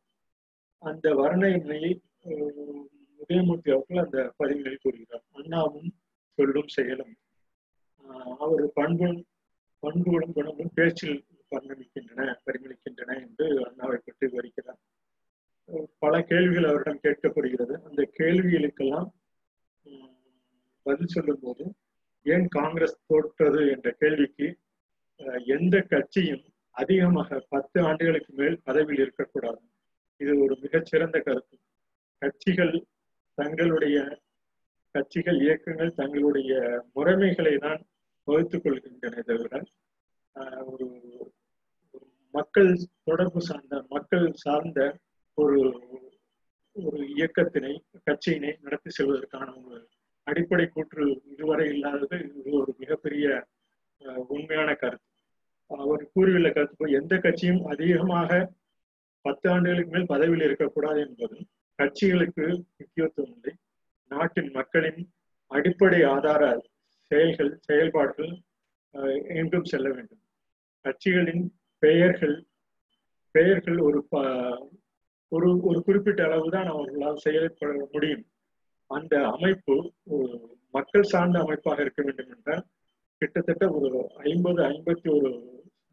அந்த 0.83 1.07
வர்ணனையை 1.22 1.92
உதயமூர்த்தி 3.22 3.70
அவர்கள் 3.77 4.05
அந்த 4.05 4.18
பதிவுகளில் 4.37 4.85
கூறுகிறார். 4.85 5.24
அண்ணாவும் 5.38 5.90
சொல்லும் 6.37 6.70
செயலும். 6.77 7.14
அவர் 8.44 8.64
பண்பும் 8.79 9.18
பண்புகளும் 9.85 10.37
குணமும் 10.37 10.72
பேச்சில் 10.79 11.18
பரிணமிக்கின்றன 11.51 12.29
பரிமளிக்கின்றன 12.46 13.11
என்று 13.24 13.46
அண்ணாவை 13.66 13.98
பற்றி 14.07 14.27
விவரிக்கிறார். 14.33 14.81
பல 16.02 16.14
கேள்விகள் 16.22 16.68
அவரிடம் 16.70 17.02
கேட்கப்படுகிறது. 17.02 17.74
அந்த 17.88 18.02
கேள்விகளுக்கெல்லாம் 18.18 19.09
பதில் 20.87 21.12
சொல்லும் 21.14 21.42
போது 21.42 21.64
ஏன் 22.26 22.46
காங்கிரஸ் 22.48 22.96
தோற்றது 23.07 23.61
என்ற 23.74 23.88
கேள்விக்கு 24.02 24.46
எந்த 25.57 25.76
கட்சியும் 25.92 26.44
அதிகமாக 26.76 27.38
பத்து 27.48 27.78
ஆண்டுகளுக்கு 27.81 28.33
மேல் 28.40 28.57
பதவியில் 28.64 29.02
இருக்கக்கூடாது. 29.04 29.61
இது 30.20 30.33
ஒரு 30.44 30.54
மிகச்சிறந்த 30.61 31.16
கருத்து. 31.20 31.57
கட்சிகள் 32.22 32.74
தங்களுடைய 33.38 33.96
கட்சிகள் 34.94 35.38
இயக்கங்கள் 35.40 35.96
தங்களுடைய 36.00 36.52
முறைமைகளை 36.94 37.54
தான் 37.59 37.81
வகுத்துக் 38.28 38.64
கொள்கின்றன 38.64 39.22
தவிர 39.28 39.61
ஒரு 40.72 40.87
மக்கள் 42.35 42.70
தொடர்பு 43.04 43.40
சார்ந்த 43.40 43.85
மக்கள் 43.88 44.26
சார்ந்த 44.44 44.81
ஒரு 45.42 45.59
ஒரு 46.77 46.98
இயக்கத்தினை 47.16 47.72
கட்சியினை 48.07 48.51
நடத்தி 48.64 48.90
செல்வதற்கான 48.90 49.48
ஒரு 49.62 49.79
அடிப்படை 50.27 50.66
கூற்று 50.68 51.05
இதுவரை 51.33 51.66
இல்லாதது 51.74 52.16
இது 52.38 52.51
ஒரு 52.61 52.72
மிகப்பெரிய 52.79 53.27
உண்மையான 54.35 54.70
கருத்து. 54.74 55.07
அவர் 55.70 56.03
கூறியுள்ள 56.14 56.48
கருத்து 56.51 56.90
எந்த 57.01 57.14
கட்சியும் 57.18 57.62
அதிகமாக 57.64 58.31
பத்து 59.24 59.46
ஆண்டுகளுக்கு 59.51 59.92
மேல் 59.94 60.12
பதவியில் 60.14 60.46
இருக்கக்கூடாது 60.48 61.01
என்பதும் 61.07 61.46
கட்சிகளுக்கு 61.79 62.44
முக்கியத்துவம் 62.79 63.35
இல்லை. 63.37 63.55
நாட்டின் 64.11 64.51
மக்களின் 64.51 65.01
அடிப்படை 65.51 66.01
ஆதார 66.14 66.42
செயல்கள் 67.11 67.53
செயல்பாடுகள் 67.66 68.33
எங்கும் 69.40 69.70
செல்ல 69.72 69.88
வேண்டும். 69.96 70.22
கட்சிகளின் 70.85 71.44
பெயர்கள் 71.83 72.37
பெயர்கள் 73.35 73.79
ஒரு 73.79 73.98
ஒரு 75.32 75.48
ஒரு 75.62 75.78
குறிப்பிட்ட 75.82 76.20
அளவு 76.24 76.48
தான் 76.50 76.68
அவர்களால் 76.72 77.22
செயல்பட 77.24 77.70
முடியும். 77.94 78.24
அந்த 78.90 79.14
அமைப்பு 79.28 79.74
மக்கள் 80.74 81.10
சார்ந்த 81.12 81.36
அமைப்பாக 81.38 81.82
இருக்க 81.82 82.00
வேண்டும் 82.02 82.32
என்றால் 82.34 82.62
கிட்டத்தட்ட 83.22 83.64
ஒரு 83.78 83.88
ஐம்பது 84.24 84.60
ஐம்பத்தி 84.64 85.08
ஒரு 85.10 85.30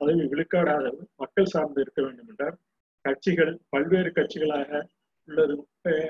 பதவி 0.01 0.25
விழுக்காடாத 0.27 0.85
மக்கள் 1.15 1.51
சார்ந்து 1.53 1.79
இருக்க 1.81 1.99
வேண்டும் 2.01 2.29
என்றால் 2.29 2.55
கட்சிகள் 3.05 3.53
பல்வேறு 3.69 4.09
கட்சிகளாக 4.11 4.81
உள்ளது 5.27 5.55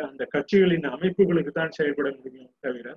அந்த 0.07 0.23
கட்சிகளின் 0.25 0.87
அமைப்புகளுக்கு 0.87 1.51
தான் 1.51 1.75
செயல்பட 1.77 2.07
முடியும் 2.17 2.53
தவிர 2.59 2.87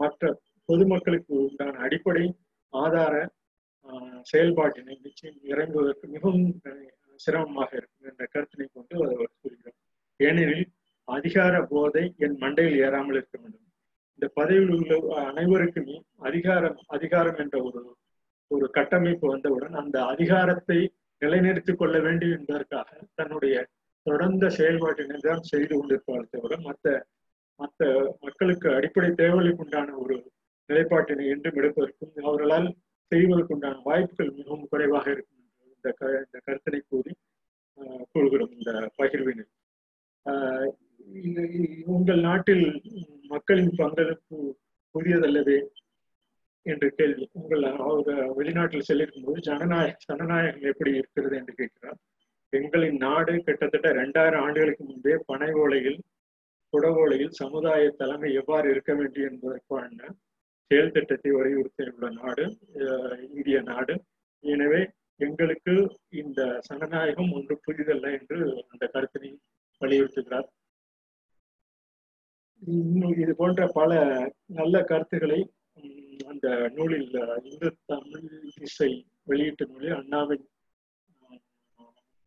மற்ற 0.00 0.22
பொதுமக்களுக்கு 0.68 1.32
உண்டான 1.40 1.78
அடிப்படை 1.78 2.24
ஆதார 2.72 3.14
செயல்பாட்டினை 4.26 4.94
நிச்சயம் 5.02 5.40
இறங்குவதற்கு 5.52 6.06
மிகவும் 6.08 6.46
சிரமமாக 7.20 7.70
இருக்கும் 7.76 8.08
என்ற 8.10 8.24
கருத்தினை 8.26 8.66
கொண்டு 8.68 8.94
அவர் 9.06 9.33
ஏனெனில் 10.28 10.66
அதிகார 11.08 11.54
போதை 11.72 12.04
என் 12.24 12.36
மண்டையில் 12.42 12.78
ஏறாமல் 12.84 13.16
இருக்க 13.18 13.36
வேண்டும். 13.40 13.60
இந்த 14.18 14.26
பதவியில் 14.38 14.74
உள்ள 14.76 14.92
அனைவருக்குமே 15.30 15.96
அதிகாரம் 16.28 16.78
அதிகாரம் 16.96 17.38
என்ற 17.44 17.56
ஒரு 17.68 17.80
ஒரு 18.50 18.66
கட்டமைப்பு 18.70 19.26
வந்தவுடன் 19.28 19.74
அந்த 19.82 19.96
அதிகாரத்தை 20.04 20.78
நிலைநிறுத்திக் 21.22 21.80
கொள்ள 21.80 21.96
வேண்டும் 21.98 22.34
என்பதற்காக 22.36 22.88
தன்னுடைய 23.14 23.54
தொடர்ந்த 24.06 24.46
செயல்பாட்டினை 24.58 25.18
தான் 25.20 25.42
செய்து 25.50 25.74
கொண்டிருப்பார்கள் 25.74 26.32
தவிர 26.34 26.56
மற்ற 26.66 26.88
மற்ற 27.60 27.82
மக்களுக்கு 28.20 28.68
அடிப்படை 28.78 29.10
தேவைகளுக்கு 29.20 29.64
உண்டான 29.64 29.96
ஒரு 30.02 30.16
நிலைப்பாட்டினை 30.68 31.26
என்றும் 31.34 31.58
எடுப்பதற்கும் 31.60 32.26
அவர்களால் 32.26 32.68
செய்வதற்குண்டான 33.12 33.80
வாய்ப்புகள் 33.88 34.36
மிகவும் 34.38 34.68
குறைவாக 34.70 35.06
இருக்கும் 35.10 35.42
இந்த 35.68 35.90
க 35.98 36.10
இந்த 36.24 36.38
கருத்தினை 36.46 36.80
கூறி 36.90 37.12
கூறுகிறோம். 38.12 38.52
இந்த 38.58 38.72
பகிர்வினை. 38.98 39.44
உங்கள் 41.94 42.22
நாட்டில் 42.28 42.66
மக்களின் 43.32 43.72
பங்களிப்பு 43.80 44.36
புதியதல்லவே 44.94 45.58
என்று 46.66 46.88
கேள்வி. 46.98 47.24
உங்கள் 47.38 47.64
அவர் 47.86 48.10
வெளிநாட்டில் 48.38 48.86
செல்லிருக்கும் 48.88 49.26
போது 49.26 49.38
ஜனநாயக 49.48 49.96
ஜனநாயகம் 50.08 50.68
எப்படி 50.72 50.92
இருக்கிறது 51.00 51.34
என்று 51.40 51.54
கேட்கிறார். 51.60 51.98
எங்களின் 52.52 52.98
நாடு 53.06 53.32
கிட்டத்தட்ட 53.46 53.88
ரெண்டாயிரம் 54.00 54.42
ஆண்டுகளுக்கு 54.46 54.84
முன்பே 54.90 55.14
பனை 55.30 55.50
ஓலையில் 55.62 55.98
குடவோலையில் 56.72 57.34
சமுதாய 57.42 57.82
தலைமை 58.00 58.30
எவ்வாறு 58.40 58.66
இருக்க 58.74 58.92
வேண்டும் 59.00 59.26
என்பதற்கான 59.30 59.98
செயல் 60.70 60.94
திட்டத்தை 60.96 61.30
வலியுறுத்தியுள்ள 61.38 62.08
நாடு 62.20 62.44
இந்திய 63.34 63.58
நாடு. 63.70 63.94
எனவே 64.44 64.80
எங்களுக்கு 65.20 65.74
இந்த 66.22 66.40
சனநாயகம் 66.68 67.32
ஒன்று 67.38 67.54
புதிதல்ல 67.66 68.06
என்று 68.18 68.38
அந்த 68.72 68.84
கருத்தினை 68.94 69.30
வலியுறுத்துகிறார். 69.80 70.48
இது 73.22 73.32
போன்ற 73.40 73.62
பல 73.78 73.92
நல்ல 74.58 74.74
கருத்துக்களை 74.90 75.40
அந்த 76.32 76.46
நூலில் 76.76 77.08
இந்து 77.50 77.68
தமிழ் 77.92 78.28
இசை 78.66 78.90
வெளியீட்டு 79.30 79.64
நூலில் 79.70 79.96
அண்ணாவின் 80.00 80.44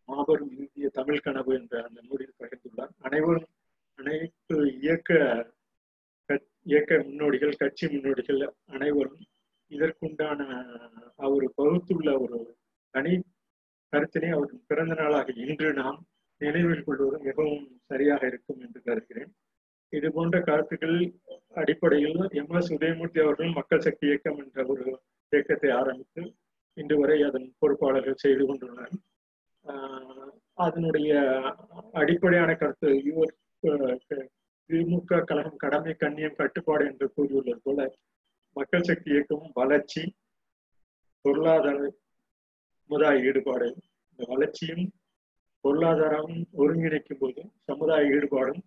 மாபெரும் 0.09 0.51
இந்திய 0.57 0.89
தமிழ் 0.97 1.23
கனவு 1.25 1.51
என்ற 1.59 1.75
அந்த 1.87 1.99
நூலில் 2.09 2.37
பகிர்ந்துள்ளார். 2.41 2.91
அனைவரும் 3.07 3.49
அனைத்து 3.99 4.57
இயக்க 4.81 5.11
இயக்க 6.71 6.91
முன்னோடிகள் 7.07 7.59
கட்சி 7.59 7.85
முன்னோடிகள் 7.87 8.39
அனைவரும் 8.75 9.19
இதற்குண்டான 9.71 10.41
அவர் 11.25 11.45
பகுத்துள்ள 11.59 12.09
ஒரு 12.23 12.39
தனி 12.93 13.13
கருத்தினை 13.93 14.29
அவர் 14.37 14.53
பிறந்த 14.69 14.93
நாளாக 15.01 15.33
இன்று 15.45 15.69
நாம் 15.81 15.99
நினைவில் 16.41 16.85
கொள்வது 16.87 17.17
மிகவும் 17.27 17.67
சரியாக 17.89 18.21
இருக்கும் 18.31 18.59
என்று 18.65 18.79
கருதுகிறேன். 18.87 19.31
இது 19.93 20.07
போன்ற 20.15 20.37
கருத்துக்கள் 20.49 20.97
அடிப்படையில் 21.61 22.19
எம் 22.39 22.53
எஸ் 22.59 22.71
உதயமூர்த்தி 22.75 23.19
அவர்கள் 23.25 23.57
மக்கள் 23.59 23.85
சக்தி 23.85 24.05
இயக்கம் 24.09 24.39
என்ற 24.43 24.65
ஒரு 24.73 24.85
இயக்கத்தை 25.31 25.69
ஆரம்பித்து 25.81 26.23
இன்று 26.77 26.95
வரை 27.01 27.17
அதன் 27.27 27.47
பொறுப்பாளர்கள் 27.61 28.23
செய்து 28.23 28.43
கொண்டுள்ளனர். 28.47 28.95
அதனுடைய 30.65 31.13
அடிப்படையான 32.01 32.51
கருத்து 32.55 32.89
யுவர் 33.07 33.33
திமுக 34.69 35.19
கழகம் 35.29 35.61
கடமை 35.63 35.93
கண்ணியம் 35.93 36.39
கட்டுப்பாடு 36.39 36.83
என்று 36.91 37.05
கூறியுள்ளது 37.15 37.61
போல 37.65 37.81
மக்கள் 38.55 38.87
சக்தி 38.89 39.09
இயக்கமும் 39.13 39.53
வளர்ச்சி 39.53 40.03
பொருளாதார 41.25 41.77
சமுதாய 42.81 43.25
ஈடுபாடு 43.29 43.67
இந்த 44.09 44.23
வளர்ச்சியும் 44.33 44.85
பொருளாதாரமும் 45.67 46.43
ஒருங்கிணைக்கும் 46.57 47.19
போது 47.19 47.41
சமுதாய 47.63 48.09
ஈடுபாடும் 48.09 48.61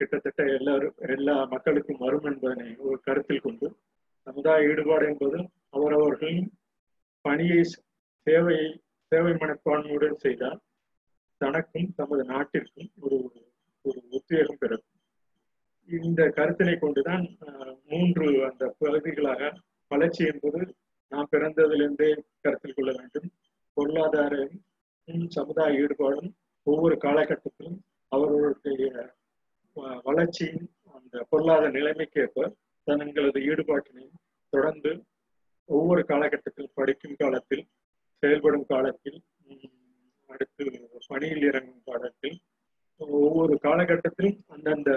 கிட்டத்தட்ட 0.00 0.42
எல்லாரும் 0.44 0.94
எல்லா 1.06 1.44
மக்களுக்கும் 1.44 1.98
வரும் 1.98 2.24
என்பதனை 2.24 2.76
ஒரு 2.76 3.00
கருத்தில் 3.00 3.40
கொண்டு 3.40 3.68
சமுதாய 4.26 4.68
ஈடுபாடு 4.68 5.06
என்பது 5.06 5.38
அவரவர்களின் 5.70 6.48
பணியை 7.24 7.62
சேவையை 8.26 8.68
சேவை 9.12 9.32
மனப்பான்மையுடன் 9.32 10.16
செய்தால் 10.16 10.60
தனக்கும் 11.40 11.90
தமது 11.96 12.24
நாட்டிற்கும் 12.24 12.90
ஒரு 13.00 13.18
ஒரு 13.84 13.98
உத்வேகம் 14.10 14.60
பிறக்கும் 14.60 15.00
இந்த 15.88 16.22
கருத்தினை 16.36 16.76
கொண்டுதான் 16.78 17.24
மூன்று 17.88 18.28
அந்த 18.44 18.74
பகுதிகளாக 18.78 19.52
வளர்ச்சி 19.90 20.24
என்பது 20.26 20.60
நாம் 21.12 21.32
பிறந்ததிலிருந்தே 21.32 22.10
கருத்தில் 22.40 22.74
கொள்ள 22.74 22.92
வேண்டும். 22.92 23.28
பொருளாதாரம் 23.76 24.54
சமுதாய 25.28 25.80
ஈடுபாடும் 25.82 26.30
ஒவ்வொரு 26.66 26.96
காலகட்டத்திலும் 26.96 27.78
அவர்களுடைய 28.12 28.90
வளர்ச்சியின் 30.04 30.64
அந்த 30.94 31.24
பொருளாதார 31.30 31.70
நிலைமைக்கேற்ப 31.70 32.48
தங்களது 32.86 33.40
ஈடுபாட்டினையும் 33.42 34.20
தொடர்ந்து 34.52 34.92
ஒவ்வொரு 35.68 36.02
காலகட்டத்தில் 36.04 36.74
படிக்கும் 36.74 37.18
காலத்தில் 37.18 37.64
செயல்படும் 38.22 38.66
காலத்தில் 38.66 39.18
அடுத்து 40.28 40.64
பணியில் 41.08 41.42
இறங்கும் 41.42 41.84
காலத்தில் 41.84 42.36
ஒவ்வொரு 43.20 43.54
காலகட்டத்திலும் 43.62 44.38
அந்தந்த 44.46 44.90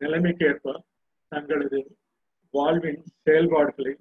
நிலைமைக்கு 0.00 0.44
ஏற்ப 0.46 0.74
தங்களது 1.32 1.80
வாழ்வின் 2.54 3.02
செயல்பாடுகளை 3.22 3.94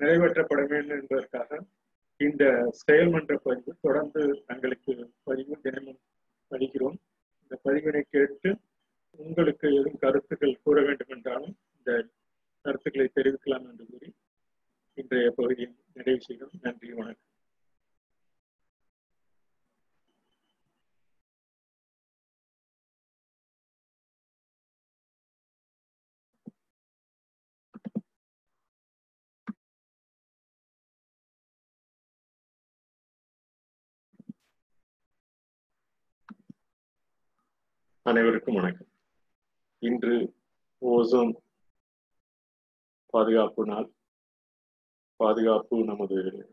நிறைவேற்றப்பட 0.00 0.60
வேண்டும் 0.66 0.98
என்பதற்காக 0.98 1.60
இந்த 2.20 2.44
செயல்மன்ற 2.80 3.34
பதிவு 3.36 3.72
தொடர்ந்து 3.80 4.42
தங்களுக்கு 4.46 4.92
பதிவு 5.24 5.60
தினமும் 5.60 6.00
படிக்கிறோம் 6.50 6.96
இந்த 7.42 7.54
பதிவினை 7.64 8.02
கேட்டு 8.10 8.50
உங்களுக்கு 9.18 9.66
எதுவும் 9.68 10.00
கருத்துக்கள் 10.00 10.60
கூற 10.64 10.82
வேண்டும் 10.82 11.08
என்றாலும் 11.08 11.56
இந்த 11.76 11.90
கருத்துக்களை 12.64 13.08
தெரிவிக்கலாம் 13.14 13.66
என்று 13.68 13.86
கூறி 13.86 14.10
இன்றைய 14.94 15.30
பகுதியை 15.30 15.68
நிறைவு 15.92 16.20
செய்யும் 16.20 16.54
நன்றி 16.60 16.92
வணக்கம். 16.92 17.37
அனைவருக்கும் 38.08 38.54
வணக்கம். 38.54 38.86
இன்று 39.78 40.34
ஓசோன் 40.80 41.36
பாதுகாப்பு 43.06 43.66
நாள். 43.66 43.92
பாதுகாப்பு 45.16 45.84
நமது 45.84 46.48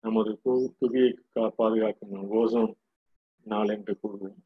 நமது 0.00 0.38
புவியை 0.78 1.18
பாதுகாக்கும் 1.56 2.32
ஓசோன் 2.32 2.74
நாள் 3.42 3.68
என்று 3.68 3.98
கூறுவோம். 4.02 4.36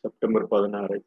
செப்டம்பர் 0.00 0.48
பதினாறை. 0.48 1.04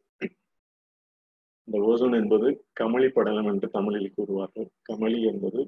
இந்த 1.63 1.79
ஓசோன் 1.79 2.21
என்பது 2.21 2.65
கமளி 2.79 3.09
படலம் 3.09 3.45
என்று 3.45 3.69
தமிழில் 3.69 4.13
கூறுவார்கள். 4.17 4.69
கமளி 4.89 5.23
என்பது 5.23 5.67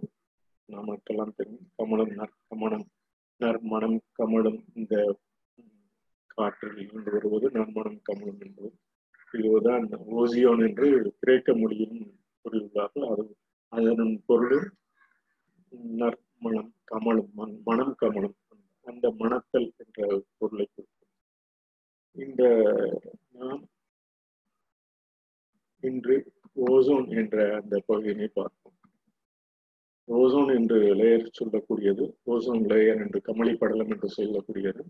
நமக்கெல்லாம் 0.66 1.34
தெரியும். 1.36 1.72
கமலம் 1.76 2.10
நற்கமணம் 2.10 2.86
நற்மணம் 3.38 4.00
கமலம். 4.12 4.64
இந்த 4.74 5.20
ஆற்றல் 6.46 6.80
இருந்து 6.84 7.10
வருவது 7.16 7.48
நன்மணம் 7.58 8.00
கமலம் 8.08 8.42
என்பது. 8.46 8.72
இதுதான் 9.40 9.86
ஓசியோன் 10.20 10.62
என்று 10.68 10.88
கிரேக்க 11.22 11.54
மொழியும் 11.62 11.98
கூறியுள்ளார்கள் 12.46 13.08
அது 13.12 13.26
அதன் 13.72 14.16
பொருளும் 14.30 14.70
நற்மணம் 16.02 16.72
கமலம் 16.92 17.32
மண் 17.40 17.56
மனம் 17.68 17.96
கமலம் 18.02 18.38
அந்த 18.86 19.08
மணத்தல் 19.22 19.68
என்ற 19.84 20.00
பொருளை 20.38 20.66
கொடுக்கும். 20.68 21.12
இந்த 22.16 22.44
நாம் 23.40 23.64
இன்று 25.84 26.16
ஓசோன் 26.70 27.08
என்ற 27.20 27.36
அந்த 27.60 27.76
பகுதியினை 27.88 28.30
பார்ப்போம். 28.40 28.78
ஓசோன் 30.08 30.52
என்று 30.58 30.80
லேயர் 31.00 31.38
சொல்லக்கூடியது 31.40 32.06
ஓசோன் 32.34 32.64
லேயர் 32.72 33.02
என்று 33.06 33.20
கமலி 33.28 33.54
படலம் 33.62 33.92
என்று 33.96 34.10
சொல்லக்கூடியது. 34.18 34.84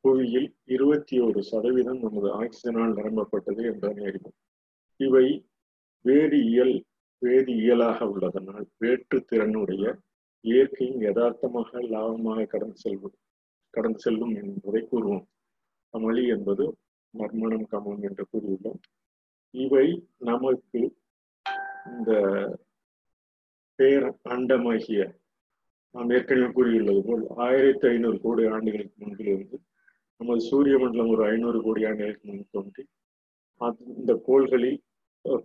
புவியில் 0.00 0.48
இருபத்தி 0.64 1.16
ஒரு 1.20 1.40
சதவீதம் 1.42 2.00
நமது 2.00 2.28
ஆக்சிஜனால் 2.40 2.92
நிரம்பப்பட்டது 2.98 3.62
என்பதனை 3.70 4.04
அறிவோம். 4.06 4.36
இவை 5.00 5.26
வேதியியல் 6.04 6.76
வேதியியலாக 7.22 7.98
உள்ளதனால் 8.12 8.66
வேற்று 8.78 9.18
திறனுடைய 9.30 9.84
இயற்கையின் 10.44 11.00
யதார்த்தமாக 11.00 11.80
லாபமாக 11.94 12.46
கடந்து 12.46 12.76
செல்வது 12.76 13.16
கடந்து 13.74 13.98
செல்லும் 13.98 14.34
என்பதை 14.42 14.82
கூறுவோம். 14.90 15.26
கமலி 15.94 16.24
என்பது 16.28 16.64
மர்மணம் 17.14 17.66
கமலம் 17.66 18.04
என்று 18.08 18.24
கூறியுள்ளோம். 18.30 18.80
இவை 19.54 19.86
நமக்கு 20.18 20.80
இந்த 21.90 22.10
பேர் 23.78 24.06
அண்டமாகிய 24.34 25.00
நாம் 25.94 26.12
ஏற்கனவே 26.16 26.48
கூறியுள்ளது 26.56 27.00
போல் 27.06 27.24
ஆயிரத்தி 27.46 27.86
ஐநூறு 27.88 28.18
கோடி 28.20 28.42
ஆண்டுகளுக்கு 28.54 28.96
முன்பிலிருந்து 29.04 29.56
நமது 30.20 30.42
சூரிய 30.50 30.76
மண்டலம் 30.78 31.12
ஒரு 31.14 31.22
ஐநூறு 31.32 31.58
கோடி 31.62 31.82
ஆண்டுகளுக்கு 31.88 32.26
முன் 32.28 32.44
தோன்றி 32.50 32.84
இந்த 34.00 34.12
கோள்களில் 34.26 34.78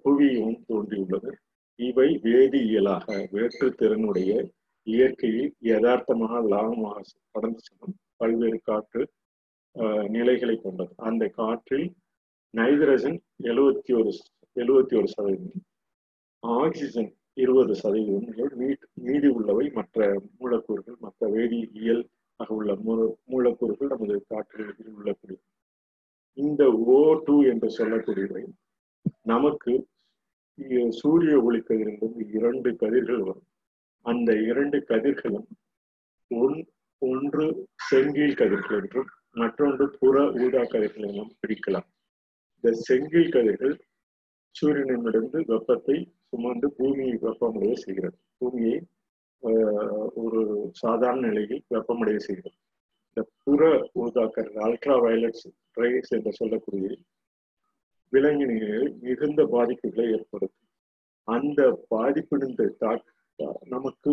புவியும் 0.03 0.57
தோன்றியுள்ளது. 0.67 1.31
இவை 1.79 2.07
வேதியியலாக 2.25 3.05
வேற்று 3.31 3.67
திறனுடைய 3.79 4.31
இயற்கையில் 4.87 5.49
யதார்த்தமாக 5.71 6.41
லாபமாக 6.53 7.01
கடந்து 7.31 7.61
செல்லும் 7.65 7.95
பல்வேறு 8.19 8.59
காற்று 8.63 9.03
நிலைகளை 10.15 10.55
கொண்டது. 10.57 10.93
அந்த 11.07 11.23
காற்றில் 11.39 11.87
நைட்ரஜன் 12.53 13.19
எழுவத்தி 13.49 13.91
ஒரு 13.99 14.11
எழுவத்தி 14.55 14.95
ஒரு 14.99 15.07
சதவீதம் 15.15 15.63
ஆக்சிஜன் 16.43 17.11
இருபது 17.37 17.73
சதவீதம் 17.81 18.27
மீதி 19.05 19.29
உள்ளவை 19.37 19.65
மற்ற 19.77 20.07
மூலக்கூறுகள் 20.39 20.97
மற்ற 21.05 21.29
வேதியியல் 21.35 22.03
ஆக 22.39 22.49
உள்ள 22.57 22.73
மூலக்கூறுகள் 23.31 23.91
நமது 23.93 24.15
காற்றில் 24.31 24.69
உள்ளக்கூடிய 24.97 25.39
இந்த 26.37 26.63
ஓ 26.93 26.99
டூ 27.25 27.35
என்று 27.51 27.67
சொல்லக்கூடியவை 27.79 28.43
நமக்கு 29.31 29.73
சூரிய 30.99 31.35
ஒளி 31.47 31.59
கதிரிலிருந்து 31.59 32.23
இரண்டு 32.37 32.69
கதிர்கள் 32.81 33.21
வரும். 33.27 33.47
அந்த 34.05 34.31
இரண்டு 34.49 34.77
கதிர்களும் 34.89 35.47
ஒன் 36.31 36.57
ஒன்று 37.01 37.45
செங்கீழ் 37.89 38.37
கதிர்கள் 38.41 38.77
என்றும் 38.81 39.09
மற்றொன்று 39.41 39.85
புற 39.99 40.15
ஊதா 40.43 40.63
கதிர்கள் 40.73 41.07
என்றும் 41.09 41.31
பிரிக்கலாம். 41.41 41.87
இந்த 42.55 42.71
செங்கீழ் 42.87 43.33
கதிர்கள் 43.35 43.75
சூரியனிடமிருந்து 44.55 45.39
வெப்பத்தை 45.51 45.97
சுமந்து 46.33 46.67
பூமியை 46.77 47.15
வெப்பமடைய 47.23 47.73
செய்கிறது. 47.85 48.17
பூமியை 48.41 48.77
ஒரு 50.23 50.41
சாதாரண 50.81 51.21
நிலையில் 51.27 51.63
வெப்பமடைய 51.73 52.19
செய்கிறது. 52.27 52.57
இந்த 53.09 53.21
புற 53.43 53.63
ஊதாக்கர் 54.03 54.51
அல்ட்ரா 54.65 54.95
வயலட்ஸ் 55.03 55.47
ரேஸ் 55.81 56.13
என்று 56.17 56.31
சொல்லக்கூடிய 56.37 56.87
விலங்கினங்களில் 58.13 58.89
மிகுந்த 59.03 59.41
பாதிப்புகளை 59.55 60.05
ஏற்படுத்தும். 60.15 60.69
அந்த 61.27 61.61
பாதிப்பிலிருந்து 61.91 62.65
நமக்கு 63.73 64.11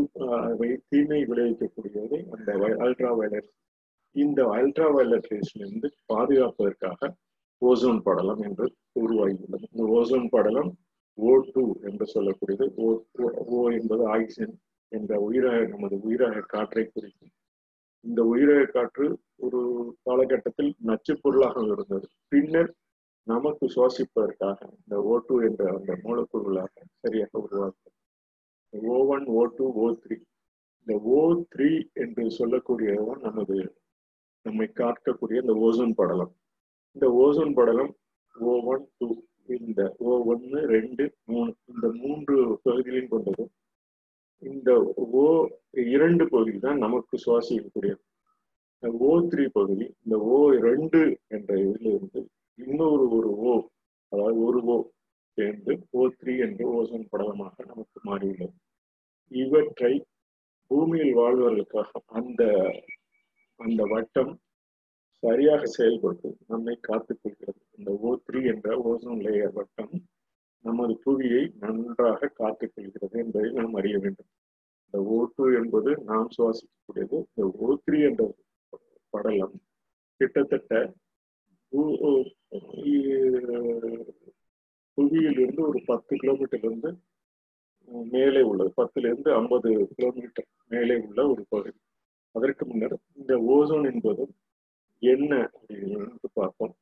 தீமை 0.91 1.23
விளைவிக்கக்கூடியது 1.31 2.19
அந்த 2.35 2.51
அல்ட்ரா 2.85 3.11
வயலட் 3.19 3.51
இந்த 4.17 4.41
அல்ட்ரா 4.59 4.87
வயலட் 4.97 5.29
ரேஸ்லிருந்து 5.33 5.89
பாதுகாப்பதற்காக 6.13 7.11
ஓசோன் 7.63 8.01
படலம் 8.07 8.43
என்று 8.49 8.67
உருவாகியுள்ளது. 9.03 9.67
இந்த 9.73 9.85
ஓசோன் 9.99 10.31
படலம் 10.37 10.71
ஓ 11.19 11.33
டூ 11.53 11.65
என்று 11.89 12.07
சொல்லக்கூடியது. 12.15 12.67
ஓ 12.85 12.87
ஓ 13.57 13.61
என்பது 13.79 14.05
ஆக்சிஜன் 14.15 14.55
என்ற 14.93 15.13
உயிரக 15.29 15.59
நமது 15.69 15.97
உயிரக 16.09 16.45
காற்றை 16.55 16.85
குறிக்கும். 16.85 17.33
இந்த 18.05 18.21
உயிரக 18.33 18.61
காற்று 18.77 19.07
ஒரு 19.47 19.61
காலகட்டத்தில் 20.03 20.71
நச்சு 20.89 21.15
பொருளாக 21.23 21.65
இருந்தது. 21.73 22.07
பின்னர் 22.29 22.71
நமக்கு 23.27 23.65
சுவாசிப்பதற்காக 23.75 24.59
இந்த 24.79 24.97
ஓ 25.11 25.17
டூ 25.27 25.35
என்ற 25.49 25.63
அந்த 25.77 25.93
மூலக்கூறுகளாக 26.05 26.85
சரியாக 27.03 27.33
உருவாக்கும் 27.47 27.97
O 28.95 28.99
one 29.15 29.25
O 29.39 29.43
two 29.57 29.67
O 29.85 29.87
three. 30.03 30.17
இந்த 30.81 30.95
ஓ 31.17 31.21
த்ரீ 31.55 31.69
என்று 32.03 32.25
சொல்லக்கூடியதான் 32.39 33.23
நமது 33.29 33.57
நம்மை 34.47 34.67
காக்கக்கூடிய 34.81 35.41
இந்த 35.45 35.55
ஓசோன் 35.67 35.93
படலம். 36.01 36.33
இந்த 36.97 37.07
ஓசோன் 37.25 37.55
படலம் 37.59 37.93
ஓ 38.35 38.55
ஒன் 38.73 38.85
டூ. 38.99 39.09
இந்த 39.59 39.81
ஓ 39.99 40.19
ஒன்று 40.33 40.61
ரெண்டு 40.75 41.05
மூணு 41.31 41.51
இந்த 41.73 41.87
மூன்று 42.01 42.35
பகுதிகளையும் 42.65 43.13
கொண்டது 43.13 43.45
இந்த 44.43 44.71
ஓ 45.23 45.25
இரண்டு 45.95 46.25
பகுதி 46.29 46.59
தான் 46.59 46.83
நமக்கு 46.85 47.15
சுவாசிக்கக்கூடியது. 47.25 48.03
இந்த 48.75 48.91
ஓ 49.09 49.11
த்ரீ 49.33 49.45
பகுதி 49.59 49.87
இந்த 50.03 50.17
ஓ 50.35 50.37
ரெண்டு 50.69 51.01
என்ற 51.37 51.51
இதில் 51.65 51.91
இருந்து 51.95 52.21
இன்னொரு 52.59 53.05
ஒரு 53.17 53.31
ஓ 53.51 53.55
அதாவது 54.13 54.39
ஒரு 54.47 54.61
ஓ 54.75 54.77
சேர்ந்து 55.39 55.75
ஓ 55.93 56.07
த்ரீ 56.21 56.33
என்ற 56.47 56.61
ஓசோன் 56.79 57.11
படலமாக 57.13 57.65
நமக்கு 57.73 57.99
மாறியுள்ளது. 58.09 58.57
இவற்றை 59.31 59.93
பூமியில் 60.71 61.15
வாழ்வதற்காக 61.15 62.01
அந்த 62.19 62.43
அந்த 63.61 63.83
வட்டம் 63.93 64.33
சரியாக 65.23 65.63
செயல்பட்டு 65.77 66.29
நம்மை 66.47 66.75
காத்துக் 66.81 67.21
கொள்கிறது 67.23 67.61
இந்த 67.79 67.91
ஓ 68.09 68.11
த்ரீ 68.27 68.41
என்ற 68.53 68.77
ஓசோன் 68.91 69.23
லேயர் 69.27 69.57
வட்டம் 69.59 69.93
நமது 70.65 70.95
புவியை 71.05 71.43
நன்றாக 71.63 72.31
காத்துக் 72.41 72.73
கொள்கிறது 72.75 73.17
என்பதை 73.23 73.51
நாம் 73.59 73.77
அறிய 73.81 73.97
வேண்டும். 73.99 74.31
இந்த 74.85 74.99
ஓ 75.15 75.19
டூ 75.35 75.45
என்பது 75.61 75.91
நாம் 76.11 76.31
சுவாசிக்கக்கூடியது. 76.37 77.19
இந்த 77.31 77.45
ஓ 77.65 77.69
த்ரீ 77.85 77.99
என்ற 78.09 78.23
படலம் 79.15 79.55
கிட்டத்தட்ட 80.21 80.73
புவியிலிருந்து 84.99 85.63
ஒரு 85.69 85.81
பத்து 85.87 86.13
கிலோமீட்டர் 86.23 86.65
இருந்து 86.65 86.91
மேலே 88.15 88.41
உள்ளது. 88.51 88.71
பத்துல 88.81 89.11
இருந்து 89.11 89.31
ஐம்பது 89.41 89.71
கிலோமீட்டர் 89.95 90.49
மேலே 90.73 90.97
உள்ள 91.07 91.21
ஒரு 91.33 91.43
பகுதி. 91.49 91.79
அதற்கு 92.35 92.65
முன்னர் 92.71 92.97
இந்த 93.21 93.35
ஓசோன் 93.55 93.87
என்பதும் 93.93 94.33
என்ன 95.03 95.33
அப்படின்னு 95.55 96.01
பார்ப்போம். 96.33 96.75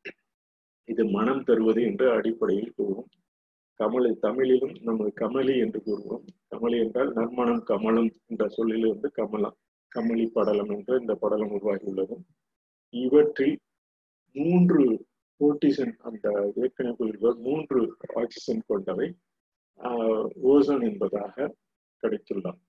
இது 0.89 1.03
மனம் 1.17 1.45
தருவது 1.45 1.81
என்று 1.83 2.07
அடிப்படையில் 2.13 2.75
கூறுவோம். 2.79 3.11
கமலை 3.81 4.13
தமிழிலும் 4.19 4.77
நமது 4.83 5.11
கமலி 5.21 5.55
என்று 5.65 5.81
கூறுவோம் 5.87 6.25
கமலி 6.53 6.79
என்றால் 6.85 7.11
நன்மணம் 7.13 7.63
கமலம் 7.63 8.11
என்ற 8.27 8.45
சொல்லிலிருந்து 8.49 9.09
கமலம் 9.11 9.57
கமலி 9.93 10.27
படலம் 10.33 10.71
என்று 10.77 10.95
இந்த 11.01 11.15
படலம் 11.15 11.53
உருவாகியுள்ளது. 11.59 12.17
இவற்றில் 12.95 13.57
மூன்று 14.37 14.83
போட்டிசன் 15.41 15.95
அந்த 16.09 16.27
ஏற்கனவே 16.63 17.09
மூன்று 17.47 17.81
ஆக்சிஜன் 18.21 18.65
கொண்டவை 18.67 19.09
ஓசன் 20.53 20.85
என்பதாக 20.91 21.53
கிடைத்துள்ளார் 22.03 22.61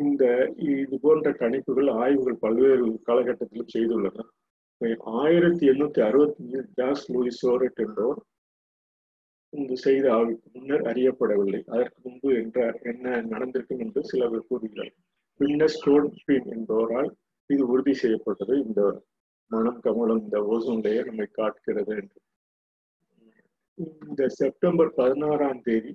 இந்த 0.00 0.24
இது 0.72 0.96
போன்ற 1.04 1.28
கணிப்புகள் 1.40 1.88
ஆய்வுகள் 2.02 2.42
பல்வேறு 2.44 2.86
காலகட்டத்திலும் 3.08 3.72
செய்துள்ளன. 3.74 4.26
ஆயிரத்தி 5.22 5.64
எண்ணூத்தி 5.72 6.00
அறுபத்தி 6.08 6.44
ஜாஸ் 6.78 7.04
லூயிஸ் 7.12 7.40
சோரட் 7.42 7.82
என்பவர் 7.84 8.20
இந்த 9.52 9.72
செய்த 9.84 10.06
ஆய்வுக்கு 10.16 10.48
முன்னர் 10.54 10.84
அறியப்படவில்லை. 10.90 11.60
அதற்கு 11.74 11.98
முன்பு 12.04 12.28
என்றார் 12.42 12.76
என்ன 12.92 13.20
நடந்திருக்கும் 13.32 13.82
என்று 13.84 14.02
சிலர் 14.10 14.48
கூறுகிறார். 14.50 14.92
பின்னர் 15.40 15.74
ஸ்டோன்பின் 15.76 16.48
என்பவரால் 16.56 17.10
இது 17.50 17.62
உறுதி 17.72 17.94
செய்யப்பட்டது. 17.94 18.54
இந்த 18.66 18.80
மனம் 19.50 19.80
கமலம் 19.84 20.22
இந்த 20.24 20.38
ஓசோன் 20.52 20.82
லேயர் 20.84 21.08
நம்மை 21.10 21.28
காட்டுகிறது 21.40 21.92
என்று. 22.02 22.18
இந்த 24.06 24.22
செப்டம்பர் 24.38 24.90
பதினாறாம் 25.00 25.62
தேதி 25.68 25.92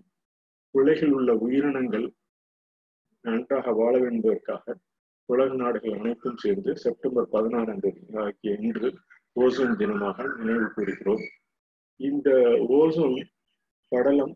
உலகில் 0.76 1.14
உள்ள 1.18 1.32
உயிரினங்கள் 1.46 2.08
நன்றாக 3.28 3.72
வாழ 3.80 3.94
வேண்டுவதற்காக 4.00 4.76
உலக 5.30 5.56
நாடுகள் 5.62 5.98
அனைத்தும் 6.00 6.42
சேர்ந்து 6.44 6.72
செப்டம்பர் 6.84 7.28
பதினாறாம் 7.36 7.82
தேதி 7.86 8.04
ஆகிய 8.24 8.52
இன்று 8.66 8.90
ஓசோன் 9.36 9.80
தினமாக 9.82 10.28
நினைவு 10.38 10.68
கூறுகிறோம். 10.76 11.24
இந்த 12.00 12.30
ஓசோன் 12.80 13.18
படலம் 13.92 14.36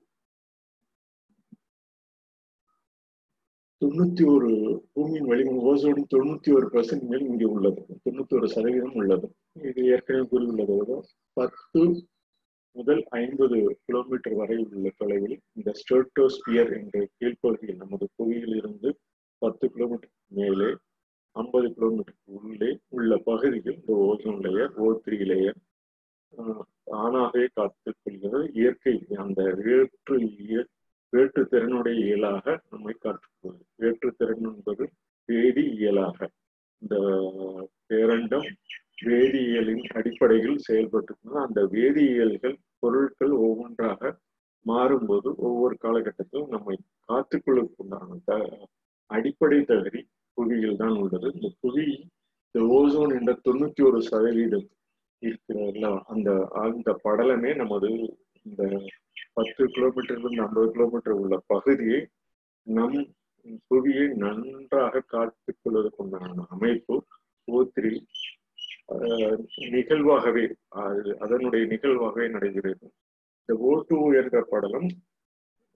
தொண்ணூத்தி 3.81 4.23
ஒரு 4.33 4.49
பூமியின் 4.93 5.29
வலிமை 5.29 5.53
ஓசோனின் 5.69 6.11
தொண்ணூத்தி 6.13 6.49
ஒரு 6.57 6.67
பர்சன்ட் 6.73 7.05
மேல் 7.11 7.25
இங்கே 7.29 7.47
உள்ளது. 7.55 7.81
தொண்ணூத்தி 8.05 8.33
ஒரு 8.39 8.47
சதவீதம் 8.55 8.97
உள்ளது. 9.01 9.27
இது 9.69 9.81
ஏற்கனவே 9.93 10.25
கூறியுள்ளதை 10.31 10.97
பத்து 11.37 11.81
முதல் 12.75 13.01
ஐம்பது 13.17 13.57
கிலோமீட்டர் 13.85 14.33
வரை 14.33 14.57
உள்ள 14.65 14.89
தொலைவில் 14.97 15.37
இந்த 15.53 15.71
ஸ்டோட்டோஸ்பியர் 15.79 16.71
என்ற 16.77 16.99
கீழ்ப்பகுதியில் 17.17 17.81
நமது 17.83 18.05
புவியிலிருந்து 18.15 18.89
பத்து 19.41 19.65
கிலோமீட்டர் 19.69 20.13
மேலே 20.27 20.69
ஐம்பது 21.35 21.67
கிலோமீட்டர் 21.73 22.19
உள்ளே 22.37 22.69
உள்ள 22.89 23.17
பகுதியில் 23.17 23.75
இந்த 23.75 23.93
ozone 24.07 24.41
layer 24.45 24.73
O 24.75 24.87
three 25.05 25.19
layer 25.31 25.59
தானாகவே 26.83 27.45
காத்துக் 27.53 27.99
கொள்கிறது. 28.03 28.51
இயற்கை 28.53 28.93
அந்த 29.15 29.41
வேற்று 29.63 30.17
வேற்று 31.13 31.41
திறனுடைய 31.51 31.95
இயலாக 32.05 32.45
நம்மை 32.69 32.93
காட்டுகிறது 32.99 33.65
வேற்று 33.75 34.09
திறன் 34.17 34.45
என்பது 34.49 34.83
வேதி 35.29 35.63
இயலாக. 35.77 36.19
இந்த 36.81 36.95
பேரண்டம் 37.87 38.47
வேதியியலின் 39.01 39.85
அடிப்படையில் 39.93 40.57
செயல்பட்டு 40.59 41.13
அந்த 41.43 41.61
வேதியியல்கள் 41.73 42.57
பொருட்கள் 42.79 43.33
ஒவ்வொன்றாக 43.41 44.11
மாறும்போது 44.65 45.29
ஒவ்வொரு 45.39 45.75
காலகட்டத்திலும் 45.83 46.51
நம்மை 46.51 46.75
காத்துக்கொள்ளுக்குண்டான 47.09 48.17
த 48.27 48.33
அடிப்படை 49.09 49.59
தகுதி 49.63 50.01
புவியில் 50.37 50.77
தான் 50.77 50.97
உள்ளது. 50.97 51.27
இந்த 51.33 51.49
புவி 51.61 51.85
இந்த 52.45 52.59
ஓசோன் 52.73 53.13
என்ற 53.17 53.31
தொண்ணூத்தி 53.45 53.81
ஒரு 53.83 53.99
சதவீதம் 54.01 54.67
இருக்கிற 55.21 55.57
அந்த 56.07 56.29
அந்த 56.63 56.89
படலமே 57.03 57.51
நமது 57.55 57.89
இந்த 58.45 58.61
பத்து 59.33 59.63
கிலோமீட்டர்லேருந்து 59.67 60.45
ஐம்பது 60.45 60.69
கிலோமீட்டர் 60.71 61.19
உள்ள 61.19 61.35
பகுதியை 61.47 61.99
நம் 62.67 62.97
புவியை 63.71 64.05
நன்றாக 64.23 65.03
காத்துக்கொள்வதற்குண்டான 65.13 66.45
அமைப்பு 66.49 66.95
ஓத்திரி 67.47 67.93
நிகழ்வாகவே 69.75 70.43
அதனுடைய 71.19 71.63
நிகழ்வாகவே 71.65 72.27
நடைபெறுகிறது. 72.35 72.87
இந்த 73.41 73.53
ஓட்டு 73.69 73.97
என்ற 74.21 74.37
படலம் 74.51 74.89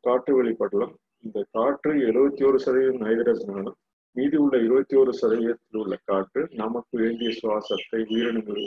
காற்று 0.04 0.34
வழி 0.36 0.54
படலம் 0.54 0.94
இந்த 1.24 1.40
காற்று 1.52 1.92
எழுபத்தி 2.10 2.44
ஒரு 2.50 2.58
சதவீதம் 2.66 3.06
ஹைதராஜனாலும் 3.10 3.78
மீதி 4.16 4.38
உள்ள 4.38 4.56
இருபத்தி 4.66 4.96
ஒரு 4.96 5.12
சதவீதத்தில் 5.22 5.80
உள்ள 5.84 5.96
காற்று 6.10 6.42
நமக்கு 6.64 6.96
வேண்டிய 7.04 7.30
சுவாசத்தை 7.40 8.02
உயிரினங்கள் 8.14 8.66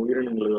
உயிரினங்கள் 0.00 0.54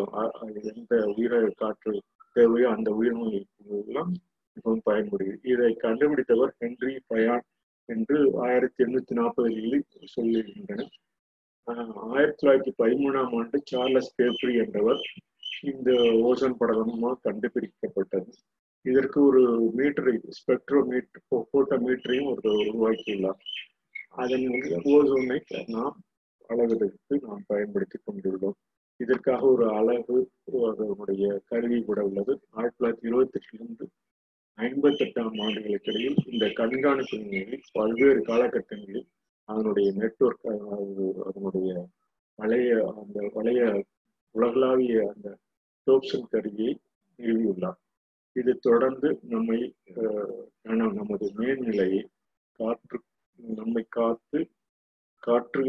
எந்த 0.71 0.93
உயிர 1.17 1.41
காற்று 1.61 1.93
தேவையோ 2.35 2.67
அந்த 2.69 2.89
உயிரினங்களுக்கு 2.91 3.77
எல்லாம் 3.81 4.11
மிகவும் 4.57 4.83
பயன்படுகிறது. 4.83 5.41
இதை 5.53 5.71
கண்டுபிடித்தவர் 5.85 6.53
ஹென்றி 6.59 6.93
பயான் 7.07 7.45
என்று 7.89 8.17
ஆயிரத்தி 8.45 8.79
எண்ணூத்தி 8.83 9.13
நாற்பதுகளில் 9.19 9.85
சொல்லுகின்றனர் 10.15 10.93
ஆயிரத்தி 11.67 12.47
தொள்ளாயிரத்தி 12.47 12.71
பதிமூணாம் 12.81 13.37
ஆண்டு 13.37 13.61
சார்லஸ் 13.63 14.13
பேப்ரி 14.17 14.65
என்றவர் 14.65 15.01
இந்த 15.61 15.91
ஓசோன் 16.27 16.55
படலமாக 16.59 17.19
கண்டுபிடிக்கப்பட்டது. 17.23 18.29
இதற்கு 18.81 19.21
ஒரு 19.21 19.41
மீட்டரை 19.77 20.13
ஸ்பெக்ட்ரோ 20.37 20.79
மீட்டர் 20.85 21.45
போட்டோ 21.51 21.77
மீட்டரையும் 21.77 22.29
ஒரு 22.33 22.51
உருவாக்கியுள்ளார். 22.69 23.41
அதன் 24.23 24.45
ஓசோனை 24.93 25.39
நாம் 25.67 25.97
அளவிற்கு 26.47 27.19
நாம் 27.21 27.43
பயன்படுத்தி 27.47 27.99
கொண்டுள்ளோம். 28.03 28.57
இதற்காக 28.97 29.45
ஒரு 29.47 29.65
அளவு 29.73 30.31
அதனுடைய 30.69 31.41
கருவி 31.45 31.83
கூட 31.83 32.01
உள்ளது. 32.03 32.39
ஆயிரத்தி 32.49 32.79
தொள்ளாயிரத்தி 32.79 33.07
இருபத்தி 33.09 33.39
எட்டிலிருந்து 33.39 33.87
ஐம்பத்தி 34.57 35.03
எட்டாம் 35.07 36.23
இந்த 36.33 36.49
கண்காணிப்பு 36.49 37.17
நிலையில் 37.17 37.63
பல்வேறு 37.71 38.21
காலகட்டங்களில் 38.21 39.07
அதனுடைய 39.51 39.87
நெட்ஒர்க் 39.99 40.47
அதனுடைய 41.29 41.71
பழைய 42.39 42.69
அந்த 42.99 43.17
பழைய 43.35 43.61
உலகளாவிய 44.35 44.97
அந்த 45.13 45.27
டோப்சன் 45.85 46.29
கருவியை 46.29 46.73
நிறுவியுள்ளார். 47.19 47.79
இது 48.39 48.51
தொடர்ந்து 48.67 49.09
நம்மை 49.33 49.59
நமது 50.99 51.25
மேல்நிலையை 51.37 52.01
காற்று 52.59 52.97
நம்மை 53.57 53.83
காத்து 53.97 54.39
காற்று 55.25 55.63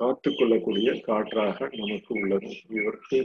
காத்து 0.00 0.28
கொள்ளக்கூடிய 0.34 0.90
காற்றாக 1.08 1.68
நமக்கு 1.80 2.12
உள்ளது. 2.20 2.50
இவருக்கு 2.78 3.18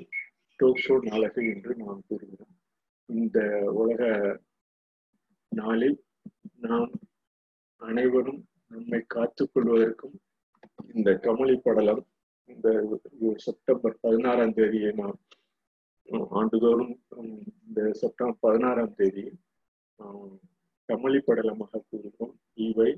டோக்ஷோ 0.60 0.96
நாளகை 1.10 1.44
என்று 1.54 1.74
நாம் 1.82 2.02
கூறுகிறோம். 2.08 2.56
இந்த 3.06 3.40
உலக 3.82 4.02
நாளில் 5.52 5.98
நாம் 6.68 6.92
அனைவரும் 7.82 8.42
நம்மை 8.72 9.00
காத்துக் 9.08 9.52
கொள்வதற்கும் 9.54 10.16
இந்த 10.94 11.10
கமலி 11.24 11.56
படலம் 11.64 12.04
இந்த 12.46 12.68
செப்டம்பர் 13.46 13.98
பதினாறாம் 14.02 14.54
தேதியை 14.54 14.92
நாம் 14.92 15.20
ஆண்டுதோறும் 16.30 16.94
இந்த 17.68 17.82
செப்டம்பர் 18.02 18.44
பதினாறாம் 18.46 18.96
தேதி 19.00 19.26
கமலி 20.90 21.20
படலமாக 21.28 21.82
கூறுகிறோம். 21.90 22.36
இவை 22.68 22.92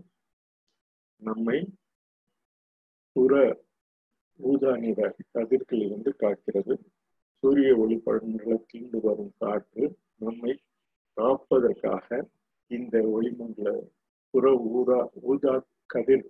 நம்மை 1.22 1.57
புற 3.15 3.34
ஊதா 4.39 4.72
நிற 4.84 4.99
கதிர்களிலிருந்து 5.34 6.11
காக்கிறது. 6.22 6.76
சூரிய 7.43 7.72
ஒளி 7.84 7.97
தீண்டு 8.05 8.99
வரும் 9.07 9.34
காற்று 9.38 9.86
நம்மை 10.17 10.53
காப்பதற்காக 11.17 12.07
இந்த 12.72 12.97
ஒளிமண்டல 13.15 13.72
புற 14.34 14.45
ஊதா 14.71 14.99
ஊதா 15.23 15.53
கதிர் 15.89 16.25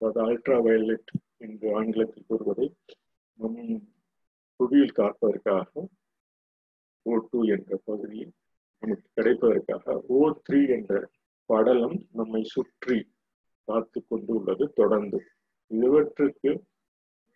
அதாவது 0.00 0.20
அல்ட்ரா 0.24 0.56
வயலட் 0.64 1.10
என்று 1.38 1.68
ஆங்கிலத்தில் 1.76 2.28
கூறுவதை 2.28 2.66
நம் 3.38 3.60
புவியில் 4.60 4.96
காப்பதற்காக 4.98 5.84
ஓ 7.06 7.14
டூ 7.26 7.40
என்ற 7.46 7.78
பகுதியில் 7.84 8.32
நமக்கு 8.82 9.06
கிடைப்பதற்காக 9.16 9.86
ஓ 10.10 10.20
த்ரீ 10.46 10.60
என்ற 10.68 10.92
படலம் 11.50 11.98
நம்மை 12.12 12.42
சுற்றி 12.46 12.98
காத்து 13.68 13.98
கொண்டு 14.02 14.32
உள்ளது 14.32 14.64
தொடர்ந்து. 14.72 15.18
இவற்றுக்கு 15.70 16.50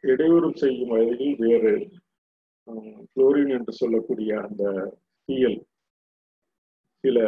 இடையூறு 0.04 0.48
செய்யும் 0.54 0.92
வகையில் 0.92 1.36
வேறு 1.40 1.72
குளோரின் 3.08 3.52
என்று 3.56 3.72
சொல்லக்கூடிய 3.72 4.32
அந்த 4.42 4.64
சிஎல் 5.28 5.60
சில 7.04 7.18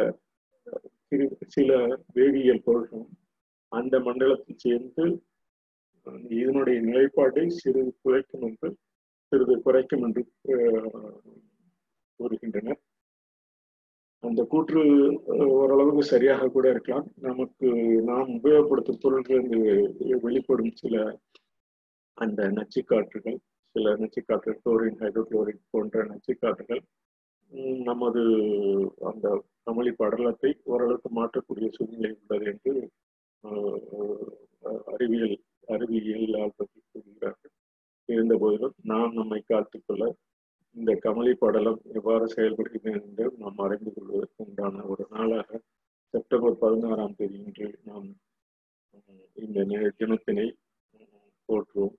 சில 1.55 1.71
வேதியியல் 2.13 2.63
பொருட்கள் 2.63 3.05
அந்த 3.71 3.95
மண்டலத்தில் 3.99 4.61
சேர்ந்து 4.65 5.05
இதனுடைய 6.41 6.77
நிலைப்பாட்டை 6.81 7.49
சிறிது 7.49 7.91
குறைக்கும் 8.01 8.45
என்று 8.47 8.69
சிறிது 9.31 9.55
குறைக்கும் 9.61 10.03
என்று 10.03 10.21
கூறுகின்றனர். 12.19 12.79
அந்த 14.23 14.41
கூற்று 14.43 14.81
ஓரளவுக்கு 15.49 16.03
சரியாக 16.03 16.49
கூட 16.49 16.65
இருக்கலாம். 16.69 17.07
நமக்கு 17.27 17.67
நாம் 18.09 18.31
உபயோகப்படுத்தும் 18.39 19.01
பொருட்களிலிருந்து 19.03 19.61
வெளிப்படும் 20.25 20.73
சில 20.75 20.95
அந்த 22.17 22.41
நச்சுக்காற்றுகள் 22.57 23.37
சில 23.75 23.93
நச்சுக்காற்று 23.95 24.51
குளோரின் 24.63 24.99
ஹைட்ரோகுளோரின் 25.01 25.61
போன்ற 25.69 26.03
நச்சுக்காற்றுகள் 26.05 26.81
நமது 27.89 28.21
அந்த 29.09 29.27
தமிழி 29.65 29.91
படலத்தை 30.01 30.51
ஓரளவுக்கு 30.71 31.09
மாற்றக்கூடிய 31.19 31.67
சூழ்நிலை 31.77 32.11
உள்ளது 32.19 32.45
என்று 32.51 32.73
அறிவியல் 34.93 35.37
அறிவியலால் 35.67 36.57
பற்றி 36.57 36.79
கூறுகிறார்கள். 36.91 37.53
இருந்த 38.09 38.33
போதிலும் 38.37 38.75
நாம் 38.91 39.13
நம்மை 39.13 39.39
காத்துக்கொள்ள 39.43 40.05
இந்த 40.75 40.91
கமலி 41.03 41.33
படலம் 41.33 41.79
எவ்வாறு 41.97 42.25
செயல்படுகிறது 42.27 42.91
என்று 42.99 43.25
நாம் 43.37 43.61
அறிந்து 43.65 43.91
கொள்வதற்கு 43.93 44.45
உண்டான 44.45 44.83
ஒரு 44.93 45.03
நாளாக 45.09 45.59
செப்டம்பர் 46.13 46.55
பதினாறாம் 46.63 47.17
தேதி 47.17 47.37
இன்று 47.43 47.67
நாம் 47.89 48.07
இந்த 49.35 49.65
தினத்தினை 49.99 50.47
போற்றுவோம். 51.49 51.95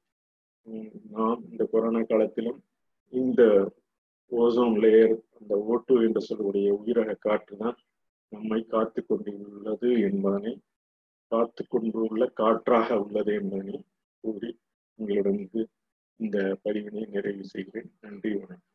நாம் 1.17 1.41
இந்த 1.51 1.63
கொரோனா 1.73 2.03
காலத்திலும் 2.03 2.59
இந்த 3.13 3.43
ஓசோன் 4.31 4.77
லேயர் 4.79 5.15
அந்த 5.41 5.55
ஓட்டு 5.57 5.95
என்று 6.03 6.21
சொல்லக்கூடிய 6.21 6.83
உயிரக 6.87 7.15
காற்று 7.19 7.57
தான் 7.57 7.79
நம்மை 8.29 8.65
காத்து 8.65 9.07
கொண்டுள்ளது 9.07 10.01
என்பதனை 10.01 10.63
காத்து 11.29 11.67
கொண்டுள்ள 11.69 12.27
காற்றாக 12.27 13.01
உள்ளது 13.01 13.33
என்பதனை 13.35 13.85
கூறி 14.21 14.59
உங்களிடம் 14.95 15.49
இந்த 16.17 16.59
பதிவினை 16.65 17.09
நிறைவு 17.09 17.45
செய்கிறேன். 17.45 17.91
நன்றி 18.01 18.31
வணக்கம். 18.33 18.72